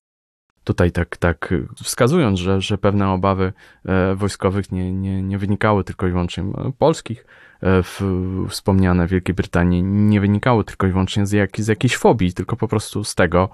Tutaj 0.65 0.93
tak, 0.93 1.17
tak 1.17 1.55
wskazując, 1.83 2.39
że, 2.39 2.61
że 2.61 2.79
pewne 2.79 3.09
obawy 3.09 3.53
e, 3.85 4.15
wojskowych 4.15 4.73
nie, 4.73 4.93
nie, 4.93 5.23
nie 5.23 5.39
wynikały 5.39 5.85
tylko 5.85 6.07
i 6.07 6.11
wyłącznie 6.11 6.45
polskich, 6.79 7.27
e, 7.61 7.83
w, 7.83 8.01
wspomniane 8.49 9.07
w 9.07 9.11
Wielkiej 9.11 9.35
Brytanii 9.35 9.83
nie 9.83 10.21
wynikały 10.21 10.65
tylko 10.65 10.87
i 10.87 10.91
wyłącznie 10.91 11.27
z, 11.27 11.33
jak, 11.33 11.61
z 11.61 11.69
jakiejś 11.69 11.97
fobii, 11.97 12.33
tylko 12.33 12.57
po 12.57 12.69
prostu 12.69 13.05
z 13.05 13.15
tego, 13.15 13.49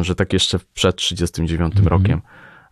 że 0.00 0.14
tak 0.14 0.32
jeszcze 0.32 0.58
przed 0.74 0.96
1939 0.96 1.60
mm 1.60 1.84
-hmm. 1.84 1.88
rokiem 1.88 2.20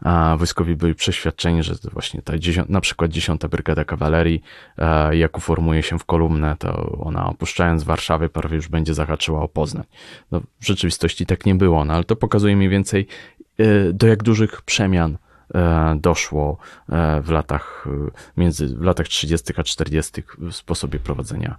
a 0.00 0.36
wojskowi 0.38 0.76
byli 0.76 0.94
przeświadczeni, 0.94 1.62
że 1.62 1.74
właśnie 1.92 2.22
ta 2.22 2.38
dziesiąt, 2.38 2.70
na 2.70 2.80
przykład 2.80 3.10
10 3.10 3.40
Brygada 3.50 3.84
Kawalerii, 3.84 4.42
jak 5.10 5.36
uformuje 5.36 5.82
się 5.82 5.98
w 5.98 6.04
kolumnę, 6.04 6.56
to 6.58 6.98
ona 7.00 7.26
opuszczając 7.26 7.84
Warszawę 7.84 8.28
prawie 8.28 8.56
już 8.56 8.68
będzie 8.68 8.94
zahaczyła 8.94 9.42
o 9.42 9.48
Poznań. 9.48 9.84
No, 10.30 10.40
w 10.60 10.66
rzeczywistości 10.66 11.26
tak 11.26 11.46
nie 11.46 11.54
było, 11.54 11.84
no, 11.84 11.94
ale 11.94 12.04
to 12.04 12.16
pokazuje 12.16 12.56
mniej 12.56 12.68
więcej 12.68 13.06
e, 13.58 13.92
do 13.92 14.06
jak 14.06 14.22
dużych 14.22 14.62
przemian 14.62 15.18
e, 15.54 15.96
doszło 16.00 16.58
e, 16.88 17.20
w 17.20 17.30
latach 17.30 17.88
między 18.36 18.68
w 18.68 18.82
latach 18.82 19.08
30. 19.08 19.52
a 19.56 19.62
40. 19.62 20.22
w 20.38 20.52
sposobie 20.52 20.98
prowadzenia 20.98 21.56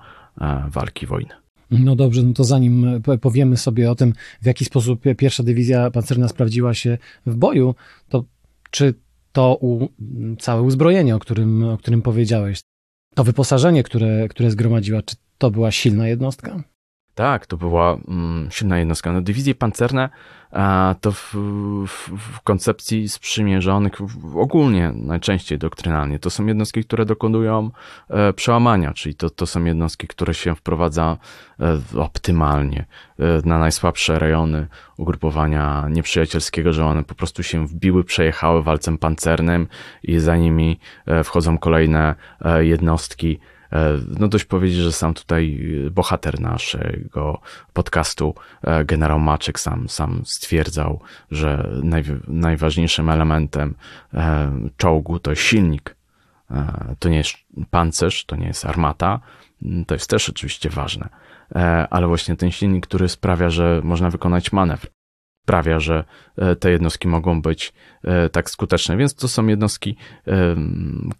walki 0.67 1.05
wojny. 1.05 1.44
No 1.71 1.95
dobrze, 1.95 2.23
no 2.23 2.33
to 2.33 2.43
zanim 2.43 3.01
powiemy 3.21 3.57
sobie 3.57 3.91
o 3.91 3.95
tym, 3.95 4.13
w 4.41 4.45
jaki 4.45 4.65
sposób 4.65 5.01
pierwsza 5.17 5.43
dywizja 5.43 5.91
pancerna 5.91 6.27
sprawdziła 6.27 6.73
się 6.73 6.97
w 7.25 7.35
boju, 7.35 7.75
to 8.09 8.25
czy 8.71 8.93
to 9.31 9.57
u, 9.61 9.87
całe 10.39 10.61
uzbrojenie, 10.61 11.15
o 11.15 11.19
którym, 11.19 11.63
o 11.63 11.77
którym 11.77 12.01
powiedziałeś, 12.01 12.59
to 13.15 13.23
wyposażenie, 13.23 13.83
które, 13.83 14.27
które 14.27 14.51
zgromadziła, 14.51 15.01
czy 15.01 15.15
to 15.37 15.51
była 15.51 15.71
silna 15.71 16.07
jednostka? 16.07 16.63
Tak, 17.15 17.45
to 17.45 17.57
była 17.57 17.97
mm, 18.07 18.47
silna 18.51 18.79
jednostka. 18.79 19.11
No, 19.11 19.21
dywizje 19.21 19.55
pancerne 19.55 20.09
a, 20.55 20.95
to 21.01 21.11
w, 21.11 21.33
w, 21.87 22.09
w, 22.17 22.41
koncepcji 22.41 23.09
sprzymierzonych 23.09 23.93
ogólnie, 24.35 24.91
najczęściej 24.95 25.57
doktrynalnie, 25.57 26.19
to 26.19 26.29
są 26.29 26.45
jednostki, 26.45 26.83
które 26.83 27.05
dokonują 27.05 27.71
e, 28.09 28.33
przełamania, 28.33 28.93
czyli 28.93 29.15
to, 29.15 29.29
to 29.29 29.45
są 29.45 29.63
jednostki, 29.63 30.07
które 30.07 30.33
się 30.33 30.55
wprowadza 30.55 31.17
e, 31.59 31.79
optymalnie 31.99 32.85
e, 33.19 33.23
na 33.45 33.59
najsłabsze 33.59 34.19
rejony 34.19 34.67
ugrupowania 34.97 35.87
nieprzyjacielskiego, 35.89 36.73
że 36.73 36.85
one 36.85 37.03
po 37.03 37.15
prostu 37.15 37.43
się 37.43 37.67
wbiły, 37.67 38.03
przejechały 38.03 38.63
walcem 38.63 38.97
pancernym 38.97 39.67
i 40.03 40.19
za 40.19 40.37
nimi 40.37 40.79
e, 41.05 41.23
wchodzą 41.23 41.57
kolejne 41.57 42.15
e, 42.41 42.65
jednostki 42.65 43.39
no 44.19 44.27
dość 44.27 44.45
powiedzieć, 44.45 44.77
że 44.77 44.91
sam 44.91 45.13
tutaj 45.13 45.59
bohater 45.91 46.39
naszego 46.39 47.41
podcastu, 47.73 48.35
e, 48.61 48.85
generał 48.85 49.19
Maczek, 49.19 49.59
sam, 49.59 49.89
sam 49.89 50.21
stwierdzał, 50.25 50.99
że 51.31 51.69
naj, 51.83 52.03
najważniejszym 52.27 53.09
elementem 53.09 53.75
e, 54.13 54.51
czołgu 54.77 55.19
to 55.19 55.35
silnik. 55.35 55.95
To 56.99 57.09
nie 57.09 57.17
jest 57.17 57.33
pancerz, 57.69 58.25
to 58.25 58.35
nie 58.35 58.47
jest 58.47 58.65
armata, 58.65 59.19
to 59.87 59.95
jest 59.95 60.09
też 60.09 60.29
oczywiście 60.29 60.69
ważne, 60.69 61.09
ale 61.89 62.07
właśnie 62.07 62.35
ten 62.35 62.51
silnik, 62.51 62.87
który 62.87 63.09
sprawia, 63.09 63.49
że 63.49 63.81
można 63.83 64.09
wykonać 64.09 64.51
manewr 64.51 64.87
sprawia, 65.43 65.79
że 65.79 66.03
te 66.59 66.71
jednostki 66.71 67.07
mogą 67.07 67.41
być 67.41 67.73
tak 68.31 68.49
skuteczne. 68.49 68.97
Więc 68.97 69.15
to 69.15 69.27
są 69.27 69.47
jednostki 69.47 69.95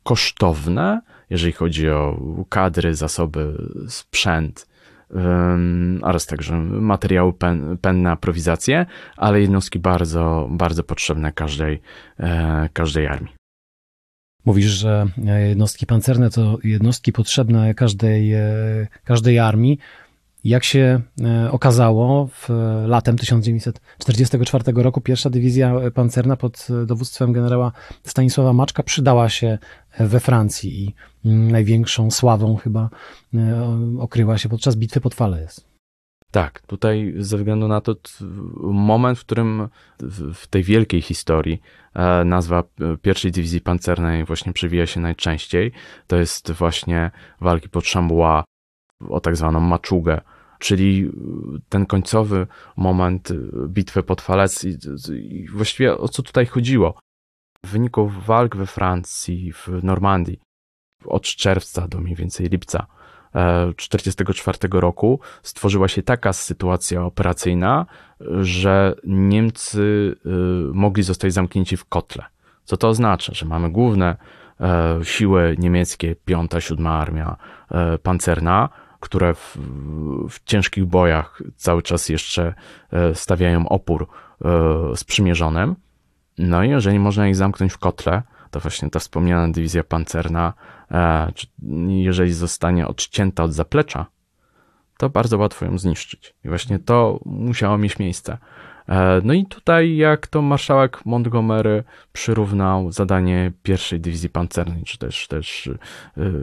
kosztowne, 0.04 1.02
jeżeli 1.30 1.54
chodzi 1.54 1.90
o 1.90 2.20
kadry, 2.50 2.96
zasoby, 2.96 3.58
sprzęt 3.88 4.68
oraz 6.02 6.26
także 6.26 6.60
materiały 6.60 7.34
pen, 7.34 7.78
penne, 7.78 8.12
aprowizacje, 8.12 8.86
ale 9.18 9.42
jednostki 9.42 9.80
bardzo, 9.80 10.48
bardzo 10.52 10.84
potrzebne 10.84 11.32
każdej, 11.32 11.82
e, 12.20 12.70
każdej 12.74 13.08
armii. 13.08 13.34
Mówisz, 14.46 14.66
że 14.66 15.08
jednostki 15.48 15.86
pancerne 15.86 16.30
to 16.30 16.58
jednostki 16.64 17.12
potrzebne 17.12 17.74
każdej, 17.74 18.34
e, 18.34 18.88
każdej 19.04 19.40
armii. 19.40 19.80
Jak 20.45 20.63
się 20.63 21.01
e, 21.21 21.51
okazało, 21.51 22.27
w 22.27 22.49
latem 22.88 23.17
1944 23.17 24.63
roku 24.75 25.01
pierwsza 25.01 25.29
dywizja 25.29 25.73
pancerna 25.93 26.38
pod 26.38 26.67
dowództwem 26.86 27.34
generała 27.34 27.71
Stanisława 28.03 28.53
Maczka 28.53 28.84
przydała 28.84 29.29
się 29.29 29.58
we 29.99 30.19
Francji 30.19 30.84
i 30.84 30.95
mm, 31.25 31.51
największą 31.51 32.12
sławą 32.12 32.55
chyba 32.55 32.89
e, 33.34 33.69
okryła 33.99 34.38
się 34.38 34.49
podczas 34.49 34.75
bitwy 34.75 35.01
pod 35.01 35.15
Falaise. 35.15 35.62
Tak, 36.31 36.62
tutaj 36.62 37.13
ze 37.17 37.38
względu 37.38 37.67
na 37.67 37.81
to 37.81 37.95
moment, 38.62 39.19
w 39.19 39.25
którym 39.25 39.67
w 40.34 40.47
tej 40.47 40.63
wielkiej 40.63 41.01
historii 41.01 41.62
e, 41.93 42.25
nazwa 42.25 42.63
pierwszej 43.01 43.31
dywizji 43.31 43.62
pancernej 43.62 44.25
właśnie 44.25 44.53
przewija 44.53 44.86
się 44.86 44.99
najczęściej, 44.99 45.71
to 46.08 46.15
jest 46.15 46.51
właśnie 46.51 47.12
walki 47.41 47.69
pod 47.69 47.86
Chambois 47.86 48.43
o 49.10 49.19
tak 49.19 49.36
zwaną 49.36 49.60
maczugę, 49.60 50.21
czyli 50.60 51.12
ten 51.70 51.86
końcowy 51.86 52.48
moment 52.78 53.30
bitwy 53.68 54.04
pod 54.04 54.22
Falaise 54.22 54.70
i 55.13 55.48
właściwie 55.48 55.98
o 55.98 56.08
co 56.08 56.24
tutaj 56.24 56.46
chodziło. 56.46 57.00
W 57.65 57.70
wyniku 57.70 58.12
walk 58.26 58.56
we 58.56 58.65
Francji, 58.65 59.54
w 59.54 59.70
Normandii, 59.84 60.39
od 61.06 61.24
czerwca 61.24 61.88
do 61.88 62.00
mniej 62.00 62.15
więcej 62.15 62.50
lipca 62.50 62.88
1944 63.78 64.58
e, 64.78 64.82
roku 64.82 65.20
stworzyła 65.44 65.88
się 65.88 66.04
taka 66.04 66.34
sytuacja 66.34 67.04
operacyjna, 67.04 67.86
że 68.41 68.96
Niemcy 69.04 70.15
e, 70.26 70.30
mogli 70.74 71.04
zostać 71.04 71.34
zamknięci 71.34 71.78
w 71.78 71.86
kotle. 71.86 72.24
Co 72.63 72.78
to 72.78 72.88
oznacza? 72.88 73.34
Że 73.34 73.46
mamy 73.46 73.70
główne 73.72 74.18
e, 74.60 75.00
siły 75.04 75.56
niemieckie, 75.60 76.15
5, 76.15 76.52
7 76.60 76.88
armia 76.88 77.36
pancerna, 78.04 78.70
które 79.06 79.34
w, 79.34 79.58
w, 80.30 80.44
ciężkich 80.44 80.86
bojach 80.86 81.41
cały 81.56 81.82
czas 81.82 82.10
jeszcze 82.10 82.54
stawiają 83.13 83.70
opór 83.70 84.08
sprzymierzonym. 84.96 85.76
No 86.38 86.63
i 86.63 86.70
jeżeli 86.70 87.00
można 87.00 87.28
ich 87.28 87.36
zamknąć 87.36 87.74
w 87.74 87.78
kotle, 87.78 88.22
to 88.52 88.60
właśnie 88.60 88.89
ta 88.89 89.00
wspomniana 89.00 89.54
dywizja 89.54 89.84
pancerna, 89.84 90.54
e, 90.91 91.32
jeżeli 91.88 92.34
zostanie 92.34 92.88
odcięta 92.88 93.44
od 93.44 93.54
zaplecza, 93.54 94.06
to 94.98 95.10
bardzo 95.10 95.38
łatwo 95.38 95.65
ją 95.65 95.78
zniszczyć. 95.78 96.36
I 96.44 96.50
właśnie 96.50 96.80
to 96.80 97.20
musiało 97.26 97.78
mieć 97.78 98.00
miejsce. 98.00 98.38
E, 98.89 99.21
no 99.24 99.34
i 99.34 99.45
tutaj, 99.45 99.95
jak 99.95 100.28
to 100.28 100.41
marszałek 100.41 101.06
Montgomery 101.06 101.84
przyrównał 102.13 102.91
zadanie 102.91 103.52
pierwszej 103.63 104.00
dywizji 104.00 104.30
pancernej, 104.30 104.84
czy 104.84 104.98
też, 104.98 105.28
też 105.28 105.69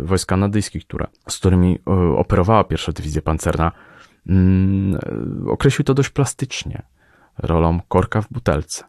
wojsk 0.03 0.29
kanadyjskich, 0.29 0.87
które, 0.87 1.07
z 1.29 1.39
którymi 1.39 1.79
operowała 2.17 2.65
pierwsza 2.65 2.93
dywizja 2.93 3.23
pancerna, 3.23 3.73
mm, 4.27 4.99
określił 5.49 5.85
to 5.85 5.95
dość 5.95 6.11
plastycznie 6.11 6.83
rolą 7.39 7.81
korka 7.89 8.23
w 8.23 8.29
butelce. 8.31 8.85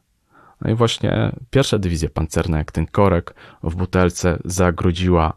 No 0.61 0.71
i 0.71 0.75
właśnie 0.75 1.31
pierwsza 1.49 1.79
dywizja 1.79 2.09
pancerna, 2.09 2.57
jak 2.57 2.71
ten 2.71 2.85
korek 2.85 3.33
w 3.63 3.75
butelce, 3.75 4.37
zagrodziła 4.45 5.33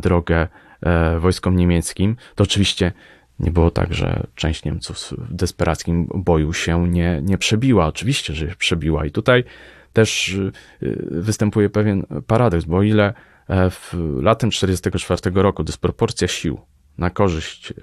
drogę 0.00 0.48
e, 0.80 1.18
wojskom 1.18 1.56
niemieckim. 1.56 2.16
To 2.34 2.44
oczywiście 2.44 2.92
nie 3.40 3.50
było 3.50 3.70
tak, 3.70 3.94
że 3.94 4.26
część 4.34 4.64
Niemców 4.64 4.96
w 5.18 5.34
desperackim 5.34 6.08
boju 6.14 6.52
się 6.52 6.88
nie, 6.88 7.20
nie 7.22 7.38
przebiła. 7.38 7.86
Oczywiście, 7.86 8.34
że 8.34 8.48
się 8.48 8.56
przebiła. 8.56 9.06
I 9.06 9.10
tutaj 9.10 9.44
też 9.92 10.38
e, 10.82 10.88
występuje 11.10 11.70
pewien 11.70 12.06
paradoks, 12.26 12.64
bo 12.64 12.82
ile 12.82 13.14
e, 13.48 13.70
w 13.70 13.94
latem 14.22 14.50
1944 14.50 15.42
roku 15.42 15.64
dysproporcja 15.64 16.28
sił 16.28 16.60
na 16.98 17.10
korzyść 17.10 17.74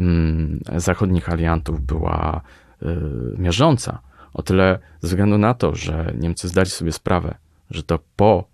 mm, 0.00 0.60
zachodnich 0.76 1.28
aliantów 1.28 1.80
była 1.80 2.40
miażdżąca, 3.38 3.98
o 4.34 4.42
tyle 4.42 4.78
ze 5.00 5.08
względu 5.08 5.38
na 5.38 5.54
to, 5.54 5.74
że 5.74 6.12
Niemcy 6.18 6.48
zdali 6.48 6.70
sobie 6.70 6.92
sprawę, 6.92 7.34
że 7.70 7.82
to 7.82 7.98
po 8.16 8.44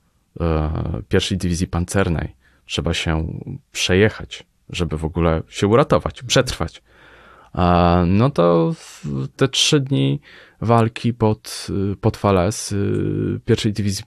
pierwszej 1.08 1.38
dywizji 1.38 1.66
pancernej 1.66 2.34
trzeba 2.66 2.94
się 2.94 3.40
przejechać, 3.72 4.44
żeby 4.70 4.98
w 4.98 5.04
ogóle 5.04 5.42
się 5.48 5.66
uratować, 5.66 6.22
przetrwać. 6.22 6.82
No 8.06 8.30
to 8.30 8.74
te 9.36 9.48
trzy 9.48 9.80
dni 9.80 10.20
walki 10.60 11.14
pod, 11.14 11.68
pod 12.00 12.16
Fales 12.16 12.72
y, 12.72 13.40
pierwszej 13.44 13.72
dywizji 13.72 14.04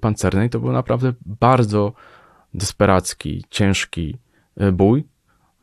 pancernej 0.00 0.50
to 0.50 0.60
był 0.60 0.72
naprawdę 0.72 1.12
bardzo 1.26 1.92
desperacki, 2.54 3.44
ciężki 3.50 4.16
y, 4.62 4.72
bój 4.72 5.04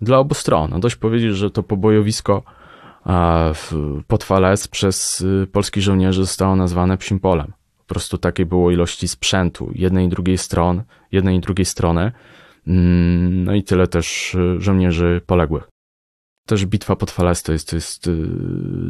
dla 0.01 0.17
obu 0.17 0.33
stron. 0.33 0.69
No 0.71 0.79
dość 0.79 0.95
powiedzieć, 0.95 1.35
że 1.35 1.51
to 1.51 1.63
pobojowisko 1.63 2.43
pod 4.07 4.23
Fales 4.23 4.67
przez 4.67 5.21
y, 5.21 5.47
polskich 5.51 5.83
żołnierzy 5.83 6.21
zostało 6.21 6.55
nazwane 6.55 6.97
psim 6.97 7.19
polem 7.19 7.53
prostu 7.91 8.17
takiej 8.17 8.45
było 8.45 8.71
ilości 8.71 9.07
sprzętu 9.07 9.71
jednej 9.75 10.05
i 10.05 10.09
drugiej 10.09 10.37
strony, 10.37 10.83
jednej 11.11 11.35
i 11.35 11.39
drugiej 11.39 11.65
strony. 11.65 12.11
Mm, 12.67 13.43
no 13.43 13.55
i 13.55 13.63
tyle 13.63 13.87
też 13.87 14.35
y, 14.35 14.61
żołnierzy 14.61 15.21
poległych. 15.25 15.69
Też 16.47 16.65
bitwa 16.65 16.95
pod 16.95 17.11
Fales 17.11 17.43
to 17.43 17.53
jest, 17.53 17.69
to 17.69 17.75
jest 17.75 18.07
y, 18.07 18.27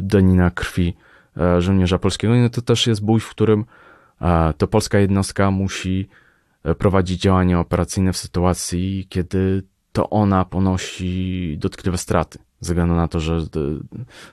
danina 0.02 0.50
krwi 0.50 0.94
e, 1.36 1.60
żołnierza 1.60 1.98
polskiego. 1.98 2.34
No 2.34 2.50
to 2.50 2.62
też 2.62 2.86
jest 2.86 3.04
bój, 3.04 3.20
w 3.20 3.30
którym 3.30 3.64
e, 4.20 4.52
to 4.58 4.66
polska 4.66 4.98
jednostka 4.98 5.50
musi 5.50 6.08
e, 6.64 6.74
prowadzić 6.74 7.20
działania 7.20 7.60
operacyjne 7.60 8.12
w 8.12 8.16
sytuacji, 8.16 9.06
kiedy 9.08 9.62
to 9.92 10.10
ona 10.10 10.44
ponosi 10.44 11.56
dotkliwe 11.60 11.98
straty. 11.98 12.38
Ze 12.60 12.72
względu 12.74 12.94
na 12.94 13.08
to, 13.08 13.20
że 13.20 13.40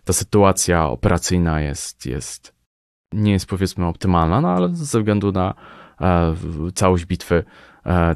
ta 0.03 0.13
sytuacja 0.13 0.87
operacyjna 0.87 1.61
jest, 1.61 2.05
jest 2.05 2.53
nie 3.13 3.31
jest 3.31 3.45
powiedzmy 3.45 3.85
optymalna, 3.85 4.41
no 4.41 4.49
ale 4.49 4.75
ze 4.75 4.99
względu 4.99 5.31
na 5.31 5.53
całość 6.75 7.05
bitwy 7.05 7.43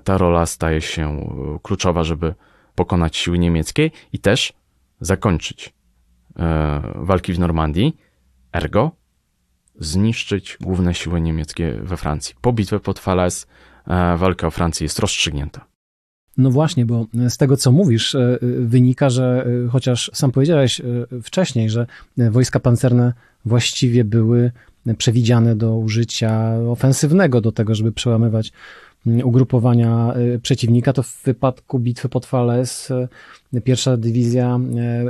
ta 0.04 0.18
rola 0.18 0.46
staje 0.46 0.82
się 0.82 1.08
e, 1.08 1.60
kluczowa, 1.64 2.04
żeby 2.04 2.34
pokonać 2.76 3.18
siły 3.18 3.40
niemieckie 3.40 3.92
i 4.14 4.20
też 4.20 4.54
zakończyć 5.00 5.74
walki 6.96 7.34
w 7.34 7.40
Normandii, 7.40 7.98
ergo 8.54 8.92
zniszczyć 9.80 10.58
główne 10.62 10.94
siły 10.94 11.22
niemieckie 11.22 11.74
we 11.84 11.98
Francji. 11.98 12.36
Po 12.42 12.54
bitwie 12.54 12.80
pod 12.80 13.00
Falaise 13.00 13.46
walka 14.18 14.48
o 14.48 14.52
Francję 14.52 14.86
jest 14.86 15.00
rozstrzygnięta. 15.00 15.66
No 16.38 16.52
właśnie, 16.52 16.86
bo 16.86 17.06
z 17.30 17.38
tego, 17.38 17.58
co 17.58 17.72
mówisz, 17.72 18.16
wynika, 18.60 19.10
że 19.10 19.48
chociaż 19.72 20.12
sam 20.14 20.32
powiedziałeś 20.32 20.82
wcześniej, 21.24 21.70
że 21.70 21.88
wojska 22.18 22.60
pancerne 22.60 23.14
właściwie 23.46 24.04
były 24.04 24.52
przewidziane 24.98 25.56
do 25.56 25.78
użycia 25.78 26.56
ofensywnego, 26.70 27.42
do 27.42 27.52
tego, 27.52 27.76
żeby 27.76 27.92
przełamywać 27.92 28.52
ugrupowania 29.06 30.14
y, 30.36 30.40
przeciwnika, 30.40 30.94
to 30.94 31.04
w 31.04 31.24
wypadku 31.24 31.80
bitwy 31.80 32.10
pod 32.10 32.26
Fales 32.26 32.92
y, 33.54 33.62
pierwsza 33.62 33.98
dywizja 33.98 34.60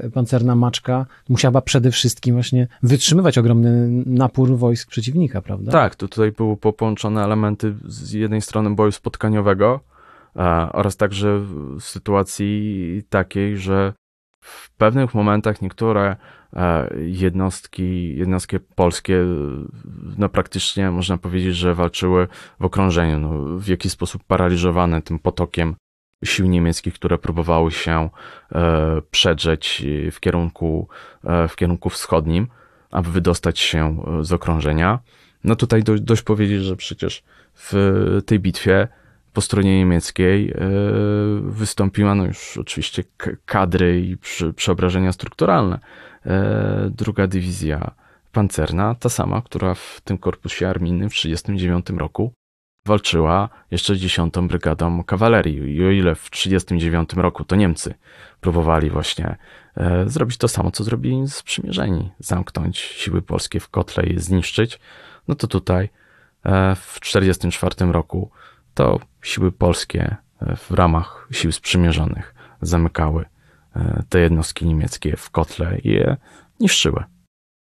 y, 0.06 0.12
pancerna 0.12 0.56
Maczka 0.56 1.06
musiała 1.30 1.62
przede 1.62 1.92
wszystkim 1.92 2.36
właśnie 2.36 2.68
wytrzymywać 2.84 3.38
ogromny 3.38 3.88
napór 4.06 4.58
wojsk 4.58 4.90
przeciwnika, 4.90 5.42
prawda? 5.42 5.72
Tak, 5.72 5.96
to 5.96 6.08
tutaj 6.08 6.32
były 6.32 6.58
połączone 6.58 7.24
elementy 7.24 7.76
z 7.86 8.12
jednej 8.12 8.42
strony 8.42 8.70
boju 8.70 8.92
spotkaniowego 8.92 9.80
oraz 10.74 10.98
także 10.98 11.40
w 11.40 11.82
sytuacji 11.82 13.04
takiej, 13.10 13.58
że 13.58 13.94
w 14.44 14.72
pewnych 14.72 15.14
momentach 15.14 15.62
niektóre 15.62 16.02
e, 16.12 16.16
jednostki, 16.98 18.16
jednostki 18.16 18.60
polskie 18.76 19.26
no 20.18 20.30
praktycznie 20.30 20.92
można 20.92 21.18
powiedzieć, 21.18 21.56
że 21.56 21.76
walczyły 21.76 22.28
w 22.60 22.66
okrążeniu, 22.66 23.20
no, 23.20 23.60
w 23.60 23.68
jakiś 23.68 23.92
sposób 23.92 24.24
paraliżowane 24.24 25.02
tym 25.02 25.20
potokiem 25.20 25.76
sił 26.26 26.46
niemieckich, 26.46 26.94
które 26.94 27.18
próbowały 27.18 27.72
się 27.72 28.10
e, 28.52 29.02
przedrzeć 29.12 29.86
w 30.12 30.20
kierunku, 30.20 30.88
e, 31.24 31.48
w 31.48 31.56
kierunku 31.56 31.90
wschodnim, 31.90 32.48
aby 32.92 33.12
wydostać 33.12 33.60
się 33.60 34.04
z 34.22 34.34
okrążenia. 34.34 35.00
No 35.44 35.56
tutaj 35.56 35.84
dość, 35.84 36.02
dość 36.02 36.22
powiedzieć, 36.22 36.62
że 36.62 36.76
przecież 36.76 37.24
w 37.56 38.22
tej 38.26 38.40
bitwie 38.40 38.88
po 39.34 39.42
stronie 39.42 39.78
niemieckiej 39.78 40.52
e, 40.52 40.56
wystąpiła 41.42 42.16
no 42.16 42.26
już 42.26 42.58
oczywiście 42.58 43.04
kadry 43.46 44.02
i 44.02 44.18
przeobrażenia 44.56 45.12
strukturalne. 45.12 45.80
E, 46.26 46.90
druga 46.90 47.28
dywizja 47.28 47.92
pancerna, 48.32 48.96
ta 48.96 49.10
sama, 49.10 49.42
która 49.42 49.74
w 49.74 50.02
tym 50.04 50.18
korpusie 50.18 50.70
armijnym 50.70 51.10
w 51.10 51.14
1939 51.14 52.00
roku 52.00 52.34
walczyła 52.86 53.50
jeszcze 53.72 53.98
10. 53.98 54.34
Brygadą 54.34 55.04
Kawalerii. 55.04 55.76
I 55.76 55.86
o 55.86 55.92
ile 55.92 56.16
w 56.16 56.30
1939 56.30 57.14
roku 57.14 57.44
to 57.44 57.56
Niemcy 57.56 57.94
próbowali 58.42 58.90
właśnie 58.90 59.36
e, 59.78 60.10
zrobić 60.10 60.38
to 60.38 60.48
samo, 60.48 60.72
co 60.72 60.84
zrobili 60.84 61.28
sprzymierzeni, 61.28 62.12
zamknąć 62.20 62.78
siły 62.78 63.22
polskie 63.22 63.60
w 63.60 63.70
kotle 63.70 64.06
i 64.06 64.14
je 64.14 64.20
zniszczyć, 64.20 64.80
no 65.28 65.36
to 65.36 65.48
tutaj 65.48 65.90
w 66.76 67.00
1944 67.00 67.92
roku 67.92 68.32
to 68.74 69.00
siły 69.22 69.52
polskie 69.52 70.16
e, 70.42 70.56
w 70.56 70.72
ramach 70.72 71.28
sił 71.32 71.52
sprzymierzonych 71.52 72.36
zamykały 72.62 73.26
e, 73.26 73.28
te 74.10 74.20
jednostki 74.20 74.66
niemieckie 74.66 75.18
w 75.18 75.30
kotle 75.30 75.78
i 75.84 75.90
je 75.90 76.18
niszczyły. 76.60 77.04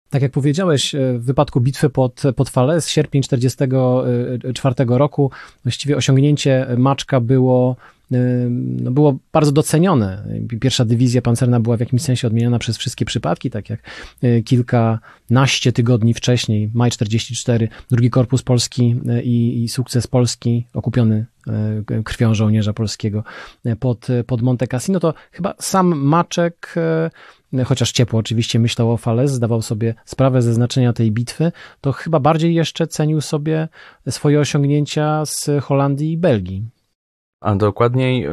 Tak 0.09 0.21
jak 0.21 0.31
powiedziałeś, 0.31 0.95
e, 0.95 1.13
w 1.19 1.25
wypadku 1.25 1.61
bitwy 1.61 1.89
pod, 1.89 2.23
pod 2.35 2.49
Fales, 2.49 2.89
sierpień 2.89 3.21
1944 3.21 4.75
roku, 4.87 5.31
właściwie 5.63 5.97
osiągnięcie 5.97 6.67
Maczka 6.77 7.19
było 7.19 7.75
no 8.11 8.91
było 8.91 9.17
bardzo 9.33 9.51
docenione. 9.51 10.23
Pierwsza 10.61 10.85
dywizja 10.85 11.21
pancerna 11.21 11.59
była 11.59 11.77
w 11.77 11.79
jakimś 11.79 12.01
sensie 12.01 12.27
odmieniona 12.27 12.59
przez 12.59 12.77
wszystkie 12.77 13.05
przypadki, 13.05 13.49
tak 13.49 13.69
jak 13.69 13.79
y, 14.23 14.43
kilkanaście 14.45 15.71
tygodni 15.71 16.13
wcześniej, 16.13 16.71
maj 16.73 16.91
44, 16.91 17.69
drugi 17.91 18.09
korpus 18.09 18.43
polski 18.43 18.95
y, 19.19 19.23
i, 19.23 19.63
i 19.63 19.69
sukces 19.69 20.07
Polski 20.07 20.65
okupiony 20.73 21.25
y, 21.91 22.03
krwią 22.03 22.33
żołnierza 22.33 22.73
polskiego 22.73 23.23
pod, 23.79 24.07
pod 24.27 24.41
Monte 24.41 24.67
Cassino, 24.67 24.99
to 24.99 25.13
chyba 25.31 25.53
sam 25.59 25.87
Maczek, 25.87 26.75
chociaż 27.65 27.91
ciepło 27.91 28.19
oczywiście 28.19 28.59
myślał 28.59 28.91
o 28.91 28.97
Fales, 28.97 29.31
zdawał 29.31 29.61
sobie 29.61 29.95
sprawę 30.05 30.41
ze 30.41 30.53
znaczenia 30.53 30.93
tej 30.93 31.11
bitwy, 31.11 31.51
to 31.81 31.91
chyba 31.91 32.19
bardziej 32.19 32.55
jeszcze 32.55 32.87
cenił 32.87 33.21
sobie 33.21 33.67
swoje 34.09 34.39
osiągnięcia 34.39 35.25
z 35.25 35.49
Holandii 35.61 36.11
i 36.11 36.17
Belgii 36.17 36.78
a 37.41 37.55
dokładniej 37.55 38.27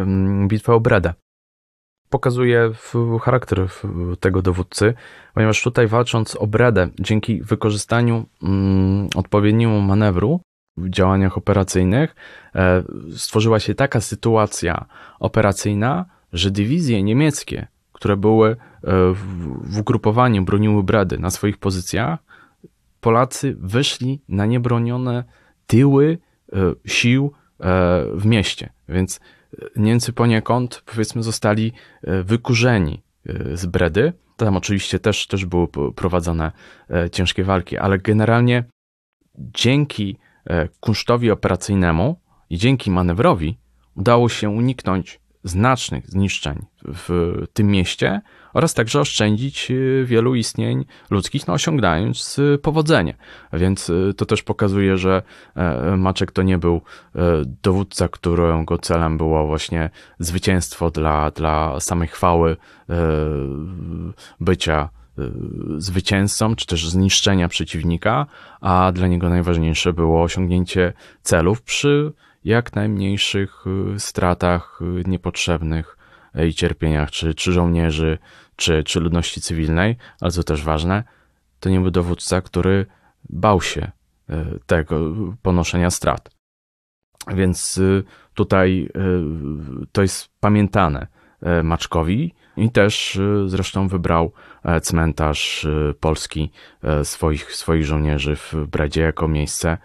bitwa 0.48 0.74
o 0.74 0.80
Bredę. 0.80 1.14
Pokazuje 2.10 2.70
charakter 3.22 3.68
tego 4.20 4.42
dowódcy, 4.42 4.94
ponieważ 5.34 5.62
tutaj 5.62 5.86
walcząc 5.86 6.36
o 6.36 6.46
Bredę, 6.46 6.88
dzięki 7.00 7.42
wykorzystaniu 7.42 8.26
mm, 8.42 9.08
odpowiedniemu 9.14 9.80
manewru 9.80 10.40
w 10.76 10.90
działaniach 10.90 11.38
operacyjnych, 11.38 12.14
e, 12.54 12.82
stworzyła 13.16 13.60
się 13.60 13.74
taka 13.74 14.00
sytuacja 14.00 14.86
operacyjna, 15.20 16.04
że 16.32 16.50
dywizje 16.50 17.02
niemieckie, 17.02 17.66
które 17.92 18.16
były 18.16 18.50
e, 18.50 18.56
w 19.62 19.78
ugrupowaniu, 19.80 20.44
broniły 20.44 20.82
Bredy 20.82 21.18
na 21.18 21.30
swoich 21.30 21.58
pozycjach, 21.58 22.18
Polacy 23.00 23.56
wyszli 23.60 24.20
na 24.28 24.46
niebronione 24.46 25.24
tyły 25.66 26.18
e, 26.52 26.56
sił 26.86 27.32
w 28.14 28.22
mieście. 28.24 28.75
Więc 28.88 29.20
e, 29.52 29.66
Niemcy 29.76 30.12
poniekąd, 30.12 30.82
powiedzmy, 30.86 31.22
zostali 31.22 31.72
e, 32.02 32.22
wykurzeni 32.22 33.02
e, 33.26 33.56
z 33.56 33.66
Bredy. 33.66 34.12
Tam 34.36 34.56
oczywiście 34.56 34.98
też, 34.98 35.26
też 35.26 35.44
były 35.44 35.68
prowadzone 35.94 36.52
ciężkie 37.12 37.44
walki, 37.44 37.78
ale 37.78 37.98
generalnie 37.98 38.64
dzięki 39.38 40.18
kunsztowi 40.80 41.30
operacyjnemu 41.30 42.20
i 42.50 42.58
dzięki 42.58 42.90
manewrowi 42.90 43.58
udało 43.94 44.28
się 44.28 44.50
uniknąć 44.50 45.20
znacznych 45.44 46.10
zniszczeń 46.10 46.66
w 46.86 47.32
tym 47.52 47.66
mieście 47.66 48.20
oraz 48.56 48.74
także 48.74 49.00
oszczędzić 49.00 49.70
y, 49.70 50.04
wielu 50.06 50.34
istnień 50.34 50.84
ludzkich, 51.10 51.46
no 51.46 51.54
osiągając 51.54 52.38
y, 52.38 52.58
powodzenie. 52.62 53.14
Więc 53.52 53.90
y, 53.90 54.14
to 54.16 54.26
też 54.26 54.42
pokazuje, 54.42 54.96
że 54.96 55.22
e, 55.54 55.96
Maczek 55.96 56.32
to 56.32 56.42
nie 56.42 56.58
był 56.58 56.80
e, 57.14 57.20
dowódca, 57.62 58.08
którego 58.08 58.78
celem 58.78 59.18
było 59.18 59.46
właśnie 59.46 59.90
zwycięstwo 60.18 60.90
dla, 60.90 61.30
dla 61.30 61.80
samej 61.80 62.08
chwały 62.08 62.56
e, 62.90 62.96
bycia 64.40 64.88
zwycięzcą, 65.76 66.56
czy 66.56 66.66
też 66.66 66.88
zniszczenia 66.88 67.48
przeciwnika, 67.48 68.26
a 68.60 68.92
dla 68.94 69.06
niego 69.06 69.28
najważniejsze 69.28 69.92
było 69.92 70.22
osiągnięcie 70.22 70.92
celów 71.22 71.62
przy 71.62 72.12
jak 72.44 72.74
najmniejszych 72.74 73.64
stratach 73.98 74.80
niepotrzebnych 75.06 75.96
i 76.44 76.54
cierpieniach, 76.54 77.10
czy, 77.10 77.34
czy 77.34 77.52
żołnierzy, 77.52 78.18
czy, 78.56 78.84
czy 78.84 79.00
ludności 79.00 79.40
cywilnej, 79.40 79.96
ale 80.20 80.30
co 80.30 80.42
też 80.42 80.62
ważne, 80.62 81.04
to 81.60 81.70
nie 81.70 81.80
był 81.80 81.90
dowódca, 81.90 82.40
który 82.40 82.86
bał 83.30 83.62
się 83.62 83.90
e, 84.28 84.44
tego 84.66 85.14
ponoszenia 85.42 85.90
strat. 85.90 86.30
Więc 87.34 87.78
e, 87.78 88.02
tutaj 88.34 88.88
e, 88.94 89.00
to 89.92 90.02
jest 90.02 90.28
pamiętane 90.40 91.06
Maczkowi 91.62 92.34
i 92.56 92.70
też 92.70 93.18
zresztą 93.46 93.88
wybrał 93.88 94.32
cmentarz 94.82 95.66
polski 96.00 96.50
swoich, 97.02 97.52
swoich 97.52 97.84
żołnierzy 97.84 98.36
w 98.36 98.54
Bredzie 98.70 99.02
jako 99.02 99.28
miejsce 99.28 99.78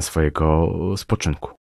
swojego 0.00 0.68
spoczynku. 0.96 1.61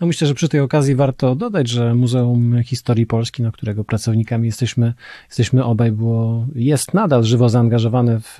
No 0.00 0.06
myślę, 0.06 0.28
że 0.28 0.34
przy 0.34 0.48
tej 0.48 0.60
okazji 0.60 0.94
warto 0.94 1.34
dodać, 1.34 1.68
że 1.68 1.94
Muzeum 1.94 2.62
Historii 2.62 3.06
Polski, 3.06 3.42
na 3.42 3.52
którego 3.52 3.84
pracownikami 3.84 4.46
jesteśmy, 4.46 4.94
jesteśmy 5.28 5.64
obaj, 5.64 5.92
było, 5.92 6.46
jest 6.54 6.94
nadal 6.94 7.24
żywo 7.24 7.48
zaangażowane 7.48 8.20
w, 8.20 8.38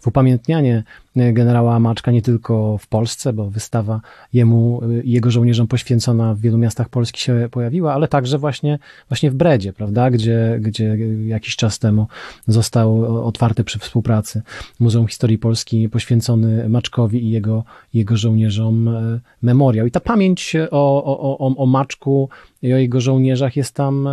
w 0.00 0.06
upamiętnianie 0.06 0.82
generała 1.16 1.80
Maczka 1.80 2.10
nie 2.10 2.22
tylko 2.22 2.78
w 2.78 2.86
Polsce, 2.86 3.32
bo 3.32 3.50
wystawa 3.50 4.00
jemu 4.32 4.80
i 5.04 5.12
jego 5.12 5.30
żołnierzom 5.30 5.66
poświęcona 5.66 6.34
w 6.34 6.40
wielu 6.40 6.58
miastach 6.58 6.88
Polski 6.88 7.20
się 7.20 7.48
pojawiła, 7.50 7.94
ale 7.94 8.08
także 8.08 8.38
właśnie, 8.38 8.78
właśnie 9.08 9.30
w 9.30 9.34
Bredzie, 9.34 9.72
prawda, 9.72 10.10
gdzie, 10.10 10.58
gdzie 10.60 10.96
jakiś 11.26 11.56
czas 11.56 11.78
temu 11.78 12.06
został 12.46 13.26
otwarty 13.26 13.64
przy 13.64 13.78
współpracy 13.78 14.42
Muzeum 14.80 15.06
Historii 15.06 15.38
Polski 15.38 15.88
poświęcony 15.88 16.68
Maczkowi 16.68 17.24
i 17.24 17.30
jego, 17.30 17.64
jego 17.94 18.16
żołnierzom 18.16 18.88
e, 18.88 19.20
memoriał. 19.42 19.86
I 19.86 19.90
ta 19.90 20.00
pamięć 20.00 20.56
o, 20.70 21.04
o, 21.04 21.38
o, 21.38 21.56
o 21.56 21.66
Maczku 21.66 22.28
i 22.62 22.72
o 22.72 22.76
jego 22.76 23.00
żołnierzach 23.00 23.56
jest 23.56 23.74
tam 23.74 24.08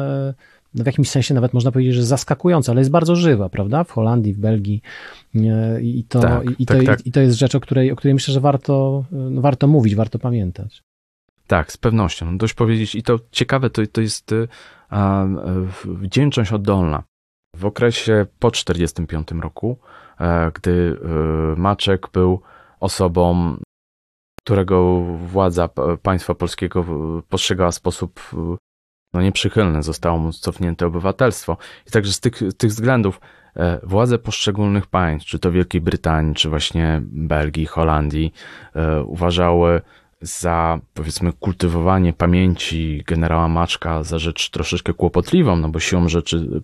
w 0.84 0.86
jakimś 0.86 1.10
sensie 1.10 1.34
nawet 1.34 1.54
można 1.54 1.72
powiedzieć, 1.72 1.96
że 1.96 2.04
zaskakująca, 2.04 2.72
ale 2.72 2.82
jest 2.82 2.92
bardzo 2.92 3.16
żywa, 3.16 3.50
prawda? 3.50 3.84
W 3.84 3.92
Holandii, 3.92 4.34
w 4.34 4.40
Belgii. 4.40 4.82
I 5.82 6.04
to, 6.10 6.20
tak, 6.20 6.44
i, 6.60 6.66
tak, 6.66 6.78
to, 6.80 6.84
tak. 6.86 7.06
I, 7.06 7.12
to 7.12 7.20
jest 7.20 7.38
rzecz, 7.38 7.56
o 7.56 7.60
której, 7.60 7.92
o 7.92 7.96
której 7.96 8.14
myślę, 8.14 8.34
że 8.34 8.40
warto, 8.40 9.06
no 9.12 9.42
warto 9.42 9.68
mówić, 9.68 9.96
warto 9.96 10.20
pamiętać. 10.20 10.84
Tak, 11.48 11.72
z 11.72 11.78
pewnością. 11.78 12.38
Dość 12.38 12.54
powiedzieć, 12.54 12.96
i 12.96 13.04
to 13.04 13.20
ciekawe, 13.32 13.70
to, 13.70 13.82
to 13.92 14.02
jest 14.02 14.32
a, 14.90 15.26
wdzięczność 15.86 16.54
oddolna. 16.54 17.04
W 17.56 17.66
okresie 17.66 18.26
po 18.40 18.52
1945 18.52 19.44
roku, 19.44 19.78
a, 20.18 20.48
e, 20.48 20.52
gdy 20.52 21.00
e, 21.02 21.60
Maczek 21.60 22.08
był 22.14 22.42
osobą, 22.80 23.58
którego 24.40 25.02
władza 25.02 25.70
państwa 26.02 26.36
polskiego 26.36 26.86
postrzegała 27.30 27.72
w 27.72 27.76
sposób 27.76 28.20
no, 29.18 29.24
nieprzychylny, 29.24 29.84
zostało 29.84 30.18
mu 30.18 30.32
cofnięte 30.32 30.86
obywatelstwo. 30.86 31.58
I 31.88 31.92
także 31.92 32.14
z 32.14 32.20
tych, 32.20 32.40
tych 32.58 32.70
względów 32.70 33.20
e, 33.56 33.80
władze 33.84 34.18
poszczególnych 34.18 34.88
państw, 34.88 35.30
czy 35.30 35.40
to 35.40 35.52
Wielkiej 35.52 35.82
Brytanii, 35.82 36.36
czy 36.36 36.50
właśnie 36.50 37.02
Belgii, 37.04 37.66
Holandii, 37.66 38.34
e, 38.76 39.04
uważały 39.04 39.82
za 40.22 40.80
powiedzmy 40.94 41.34
kultywowanie 41.34 42.14
pamięci 42.14 43.04
generała 43.08 43.48
Maczka 43.48 44.04
za 44.04 44.20
rzecz 44.20 44.50
troszeczkę 44.50 44.94
kłopotliwą, 44.94 45.56
no 45.56 45.70
bo 45.70 45.80
siłą 45.80 46.10
rzeczy 46.10 46.62